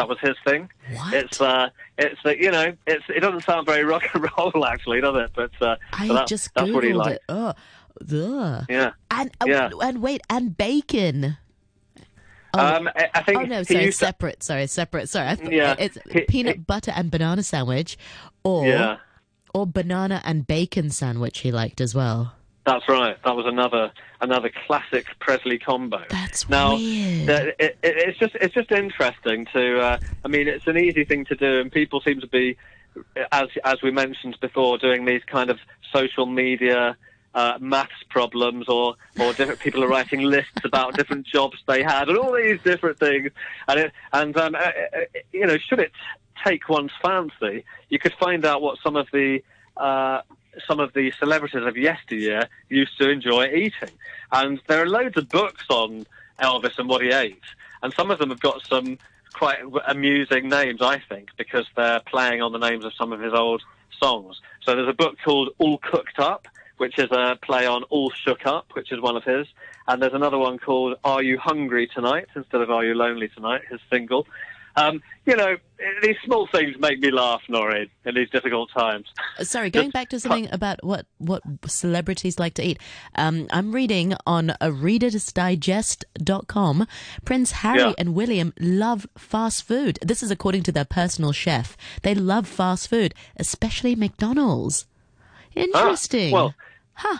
That 0.00 0.08
was 0.08 0.18
his 0.20 0.36
thing. 0.46 0.70
What? 0.94 1.12
It's 1.12 1.42
uh, 1.42 1.68
it's 1.98 2.18
uh, 2.24 2.30
you 2.30 2.50
know, 2.50 2.72
it's 2.86 3.04
it 3.14 3.20
doesn't 3.20 3.42
sound 3.44 3.66
very 3.66 3.84
rock 3.84 4.02
and 4.14 4.26
roll 4.38 4.64
actually, 4.64 5.02
does 5.02 5.14
it? 5.24 5.30
But 5.36 5.50
uh, 5.60 5.76
I 5.92 6.06
so 6.08 6.14
that- 6.14 6.26
just 6.26 6.48
that's 6.54 6.70
what 6.70 6.84
he 6.84 6.94
liked. 6.94 7.16
it. 7.16 7.22
Oh, 7.28 7.52
ugh. 8.10 8.64
Yeah. 8.70 8.92
And 9.10 9.30
uh, 9.42 9.44
Yeah. 9.46 9.68
and 9.82 10.00
wait, 10.00 10.22
and 10.30 10.56
bacon. 10.56 11.36
Um, 12.54 12.88
I, 12.96 13.22
think 13.22 13.38
Oh 13.38 13.42
no, 13.42 13.62
sorry, 13.62 13.84
used 13.84 13.98
to- 14.00 14.06
separate. 14.06 14.42
Sorry, 14.42 14.66
separate. 14.68 15.08
Sorry, 15.10 15.28
I 15.28 15.34
thought 15.36 15.52
Yeah. 15.52 15.76
it's 15.78 15.98
He- 16.10 16.22
peanut 16.22 16.56
he- 16.56 16.62
butter 16.62 16.92
and 16.96 17.10
banana 17.10 17.42
sandwich, 17.42 17.98
or 18.42 18.66
Yeah. 18.66 18.96
or 19.54 19.66
banana 19.66 20.22
and 20.24 20.46
bacon 20.46 20.88
sandwich. 20.88 21.40
He 21.40 21.52
liked 21.52 21.80
as 21.82 21.94
well. 21.94 22.32
That's 22.66 22.88
right. 22.88 23.16
That 23.24 23.36
was 23.36 23.46
another 23.46 23.92
another 24.20 24.50
classic 24.66 25.06
Presley 25.18 25.58
combo. 25.58 26.04
That's 26.10 26.48
now, 26.48 26.76
weird. 26.76 27.26
the- 27.26 27.48
it, 27.58 27.78
it, 27.82 27.96
it's 27.96 28.18
just 28.18 28.34
it's 28.36 28.54
just 28.54 28.70
interesting 28.70 29.46
to. 29.52 29.80
Uh, 29.80 29.98
I 30.24 30.28
mean, 30.28 30.46
it's 30.46 30.66
an 30.66 30.76
easy 30.76 31.04
thing 31.04 31.24
to 31.26 31.34
do, 31.36 31.60
and 31.60 31.72
people 31.72 32.00
seem 32.02 32.20
to 32.20 32.26
be, 32.26 32.56
as 33.32 33.48
as 33.64 33.80
we 33.82 33.90
mentioned 33.90 34.36
before, 34.40 34.78
doing 34.78 35.04
these 35.04 35.22
kind 35.24 35.50
of 35.50 35.58
social 35.92 36.26
media. 36.26 36.96
Uh, 37.32 37.56
maths 37.60 37.92
problems, 38.08 38.68
or 38.68 38.96
or 39.20 39.32
different 39.34 39.60
people 39.60 39.84
are 39.84 39.88
writing 39.88 40.20
lists 40.20 40.64
about 40.64 40.96
different 40.96 41.24
jobs 41.24 41.56
they 41.68 41.80
had, 41.80 42.08
and 42.08 42.18
all 42.18 42.32
these 42.32 42.60
different 42.62 42.98
things. 42.98 43.30
And 43.68 43.78
it, 43.78 43.92
and 44.12 44.36
um, 44.36 44.56
uh, 44.56 44.58
uh, 44.58 45.00
you 45.32 45.46
know, 45.46 45.56
should 45.56 45.78
it 45.78 45.92
take 46.44 46.68
one's 46.68 46.90
fancy, 47.00 47.64
you 47.88 48.00
could 48.00 48.14
find 48.14 48.44
out 48.44 48.62
what 48.62 48.78
some 48.82 48.96
of 48.96 49.06
the 49.12 49.44
uh, 49.76 50.22
some 50.66 50.80
of 50.80 50.92
the 50.92 51.12
celebrities 51.18 51.64
of 51.64 51.76
yesteryear 51.76 52.48
used 52.68 52.96
to 52.98 53.10
enjoy 53.10 53.48
eating. 53.48 53.90
And 54.32 54.60
there 54.66 54.82
are 54.82 54.88
loads 54.88 55.16
of 55.16 55.28
books 55.28 55.64
on 55.68 56.06
Elvis 56.40 56.78
and 56.78 56.88
what 56.88 57.02
he 57.02 57.10
ate, 57.10 57.42
and 57.82 57.92
some 57.92 58.10
of 58.10 58.18
them 58.18 58.30
have 58.30 58.40
got 58.40 58.66
some 58.66 58.98
quite 59.32 59.58
amusing 59.86 60.48
names, 60.48 60.82
I 60.82 60.98
think, 60.98 61.30
because 61.36 61.66
they're 61.76 62.00
playing 62.00 62.42
on 62.42 62.52
the 62.52 62.58
names 62.58 62.84
of 62.84 62.92
some 62.94 63.12
of 63.12 63.20
his 63.20 63.32
old 63.32 63.62
songs. 63.98 64.40
So 64.62 64.74
there's 64.74 64.88
a 64.88 64.94
book 64.94 65.16
called 65.24 65.50
All 65.58 65.78
Cooked 65.78 66.18
Up, 66.18 66.48
which 66.78 66.98
is 66.98 67.10
a 67.10 67.38
play 67.42 67.66
on 67.66 67.82
All 67.84 68.10
Shook 68.10 68.46
Up, 68.46 68.70
which 68.72 68.90
is 68.92 69.00
one 69.00 69.16
of 69.16 69.24
his. 69.24 69.46
And 69.86 70.02
there's 70.02 70.14
another 70.14 70.38
one 70.38 70.58
called 70.58 70.96
Are 71.04 71.22
You 71.22 71.38
Hungry 71.38 71.86
Tonight, 71.86 72.28
instead 72.34 72.60
of 72.60 72.70
Are 72.70 72.84
You 72.84 72.94
Lonely 72.94 73.28
Tonight, 73.28 73.62
his 73.70 73.80
single. 73.90 74.26
Um, 74.76 75.02
you 75.26 75.36
know, 75.36 75.56
these 76.02 76.16
small 76.24 76.46
things 76.46 76.76
make 76.78 77.00
me 77.00 77.10
laugh, 77.10 77.42
Noreen, 77.48 77.88
in 78.04 78.14
these 78.14 78.30
difficult 78.30 78.70
times. 78.72 79.06
Uh, 79.38 79.44
Sorry, 79.44 79.70
going 79.70 79.86
Just 79.86 79.94
back 79.94 80.08
to 80.10 80.20
something 80.20 80.48
about 80.52 80.84
what, 80.84 81.06
what 81.18 81.42
celebrities 81.66 82.38
like 82.38 82.54
to 82.54 82.62
eat. 82.66 82.78
Um, 83.14 83.46
I'm 83.52 83.72
reading 83.72 84.14
on 84.26 84.50
a 84.60 84.70
readersdigest.com. 84.70 86.86
Prince 87.24 87.52
Harry 87.52 87.80
Yeah. 87.80 87.92
and 87.98 88.14
William 88.14 88.52
love 88.58 89.06
fast 89.16 89.66
food. 89.66 89.98
This 90.02 90.22
is 90.22 90.30
according 90.30 90.62
to 90.64 90.72
their 90.72 90.84
personal 90.84 91.32
chef. 91.32 91.76
They 92.02 92.14
love 92.14 92.46
fast 92.46 92.88
food, 92.88 93.14
especially 93.36 93.94
McDonald's. 93.96 94.86
Interesting. 95.54 96.32
Ah, 96.32 96.36
well, 96.36 96.54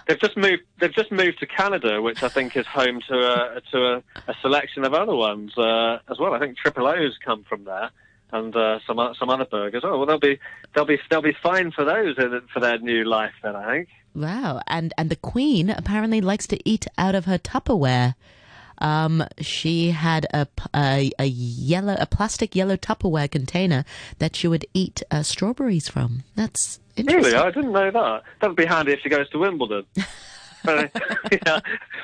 they've 0.06 0.20
just 0.20 0.36
moved. 0.36 0.62
They've 0.80 0.92
just 0.92 1.10
moved 1.10 1.38
to 1.40 1.46
Canada, 1.46 2.02
which 2.02 2.22
I 2.22 2.28
think 2.28 2.56
is 2.56 2.66
home 2.66 3.00
to 3.08 3.14
a 3.14 3.60
to 3.72 3.78
a, 3.78 4.02
a 4.28 4.34
selection 4.40 4.84
of 4.84 4.94
other 4.94 5.14
ones 5.14 5.56
uh, 5.56 5.98
as 6.10 6.18
well. 6.18 6.34
I 6.34 6.38
think 6.38 6.56
Triple 6.56 6.86
O's 6.86 7.16
come 7.24 7.44
from 7.44 7.64
there, 7.64 7.90
and 8.32 8.54
uh, 8.54 8.78
some 8.86 8.98
some 9.18 9.30
other 9.30 9.44
burgers. 9.44 9.82
Oh 9.84 9.98
well, 9.98 10.06
they'll 10.06 10.18
be 10.18 10.38
they'll 10.74 10.84
be 10.84 10.98
they'll 11.10 11.22
be 11.22 11.36
fine 11.42 11.70
for 11.70 11.84
those 11.84 12.16
for 12.52 12.60
their 12.60 12.78
new 12.78 13.04
life. 13.04 13.32
Then 13.42 13.56
I 13.56 13.70
think. 13.70 13.88
Wow, 14.14 14.60
and 14.66 14.92
and 14.98 15.08
the 15.08 15.16
Queen 15.16 15.70
apparently 15.70 16.20
likes 16.20 16.46
to 16.48 16.68
eat 16.68 16.86
out 16.98 17.14
of 17.14 17.24
her 17.26 17.38
Tupperware. 17.38 18.14
Um, 18.78 19.24
she 19.40 19.90
had 19.90 20.26
a, 20.32 20.48
a 20.74 21.10
a 21.18 21.26
yellow 21.26 21.96
a 21.98 22.06
plastic 22.06 22.56
yellow 22.56 22.76
Tupperware 22.76 23.30
container 23.30 23.84
that 24.18 24.34
she 24.34 24.48
would 24.48 24.66
eat 24.74 25.02
uh, 25.10 25.22
strawberries 25.22 25.88
from. 25.88 26.24
That's. 26.34 26.80
Really, 26.96 27.34
I 27.34 27.50
didn't 27.50 27.72
know 27.72 27.90
that. 27.90 28.22
That 28.40 28.46
would 28.46 28.56
be 28.56 28.66
handy 28.66 28.92
if 28.92 29.00
she 29.00 29.08
goes 29.08 29.28
to 29.30 29.38
Wimbledon. 29.38 29.84
But, 30.62 30.90
yeah. 31.32 31.60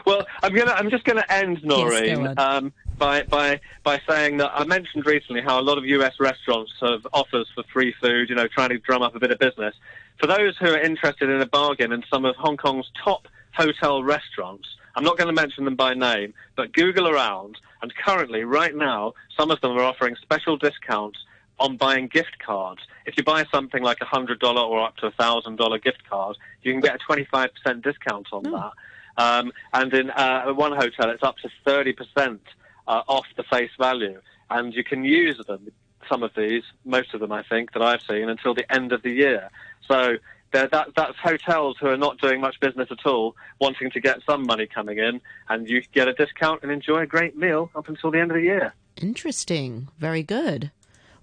Well, 0.07 0.27
I'm 0.43 0.55
gonna. 0.55 0.73
I'm 0.73 0.89
just 0.89 1.05
gonna 1.05 1.25
end, 1.29 1.63
Noreen, 1.63 2.25
go 2.25 2.35
um, 2.39 2.73
by 2.97 3.23
by 3.25 3.61
by 3.83 4.01
saying 4.09 4.39
that 4.39 4.51
I 4.55 4.65
mentioned 4.65 5.05
recently 5.05 5.43
how 5.43 5.61
a 5.61 5.63
lot 5.63 5.79
of 5.79 5.85
U.S. 5.85 6.15
restaurants 6.21 6.73
have 6.81 7.07
offers 7.13 7.49
for 7.55 7.65
free 7.65 7.95
food. 8.01 8.31
You 8.31 8.35
know, 8.35 8.49
trying 8.49 8.71
to 8.71 8.79
drum 8.79 9.03
up 9.03 9.15
a 9.15 9.21
bit 9.21 9.31
of 9.31 9.39
business. 9.39 9.75
For 10.19 10.27
those 10.27 10.57
who 10.57 10.69
are 10.69 10.79
interested 10.79 11.29
in 11.29 11.41
a 11.43 11.47
bargain 11.47 11.93
in 11.93 12.03
some 12.11 12.25
of 12.25 12.35
Hong 12.37 12.57
Kong's 12.57 12.91
top 13.05 13.29
hotel 13.53 14.03
restaurants, 14.03 14.67
I'm 14.95 15.05
not 15.05 15.19
going 15.19 15.29
to 15.29 15.35
mention 15.35 15.67
them 15.67 15.77
by 15.77 15.93
name, 15.93 16.33
but 16.57 16.73
Google 16.73 17.09
around, 17.09 17.59
and 17.83 17.95
currently, 17.95 18.45
right 18.45 18.75
now, 18.75 19.13
some 19.37 19.51
of 19.51 19.61
them 19.61 19.73
are 19.73 19.83
offering 19.83 20.17
special 20.23 20.57
discounts 20.57 21.19
on 21.59 21.77
buying 21.77 22.09
gift 22.09 22.39
cards. 22.45 22.81
If 23.07 23.17
you 23.17 23.25
buy 23.25 23.45
something 23.53 23.83
like 23.83 23.99
a 24.01 24.05
hundred 24.05 24.41
dollar 24.41 24.63
or 24.63 24.83
up 24.83 24.97
to 24.99 25.07
a 25.07 25.11
thousand 25.13 25.57
dollar 25.57 25.79
gift 25.79 26.09
card, 26.09 26.37
you 26.63 26.73
can 26.73 26.81
get 26.81 26.95
a 26.95 26.99
twenty 26.99 27.27
five 27.31 27.51
percent 27.55 27.83
discount 27.83 28.29
on 28.33 28.43
that. 28.45 28.73
Um, 29.19 29.53
and 29.73 29.93
in 29.95 30.11
uh, 30.11 30.53
one 30.53 30.73
hotel, 30.73 31.11
it's 31.11 31.23
up 31.23 31.39
to 31.39 31.49
thirty 31.65 31.93
percent 31.93 32.43
uh, 32.87 33.03
off 33.09 33.27
the 33.37 33.45
face 33.45 33.71
value, 33.79 34.21
and 34.51 34.75
you 34.75 34.85
can 34.85 35.05
use 35.05 35.41
them. 35.47 35.69
Some 36.09 36.23
of 36.23 36.31
these, 36.37 36.63
most 36.85 37.15
of 37.15 37.21
them, 37.21 37.33
I 37.33 37.43
think, 37.43 37.73
that 37.73 37.83
I've 37.83 38.03
seen 38.09 38.29
until 38.29 38.55
the 38.55 38.71
end 38.73 38.93
of 38.93 39.03
the 39.03 39.11
year. 39.11 39.51
So 39.89 40.19
that, 40.53 40.71
that's 40.95 41.17
hotels 41.19 41.77
who 41.81 41.89
are 41.89 41.97
not 41.97 42.19
doing 42.19 42.41
much 42.41 42.59
business 42.61 42.89
at 42.91 43.05
all, 43.05 43.35
wanting 43.61 43.91
to 43.91 44.01
get 44.01 44.21
some 44.25 44.47
money 44.47 44.67
coming 44.67 44.99
in, 44.99 45.21
and 45.49 45.69
you 45.69 45.83
get 45.93 46.09
a 46.09 46.13
discount 46.13 46.63
and 46.63 46.71
enjoy 46.71 47.01
a 47.01 47.07
great 47.07 47.37
meal 47.37 47.71
up 47.75 47.89
until 47.89 48.11
the 48.11 48.21
end 48.21 48.31
of 48.31 48.37
the 48.37 48.43
year. 48.43 48.73
Interesting. 48.97 49.89
Very 49.99 50.23
good. 50.23 50.71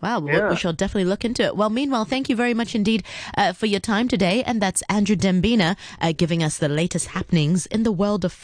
Wow, 0.03 0.19
we- 0.19 0.31
Yeah. 0.33 0.49
we 0.49 0.55
shall 0.55 0.73
definitely 0.73 1.09
look 1.09 1.23
into 1.25 1.43
it. 1.43 1.55
Well, 1.55 1.69
meanwhile, 1.69 2.05
thank 2.05 2.25
you 2.29 2.35
very 2.35 2.53
much 2.53 2.75
indeed 2.75 3.03
uh, 3.37 3.53
for 3.53 3.65
your 3.73 3.79
time 3.79 4.07
today. 4.07 4.43
And 4.45 4.61
that's 4.61 4.81
Andrew 4.89 5.15
Dembina 5.15 5.75
uh, 6.01 6.11
giving 6.23 6.41
us 6.43 6.57
the 6.57 6.69
latest 6.69 7.07
happenings 7.17 7.65
in 7.67 7.83
the 7.83 7.91
world 7.91 8.23
of 8.25 8.31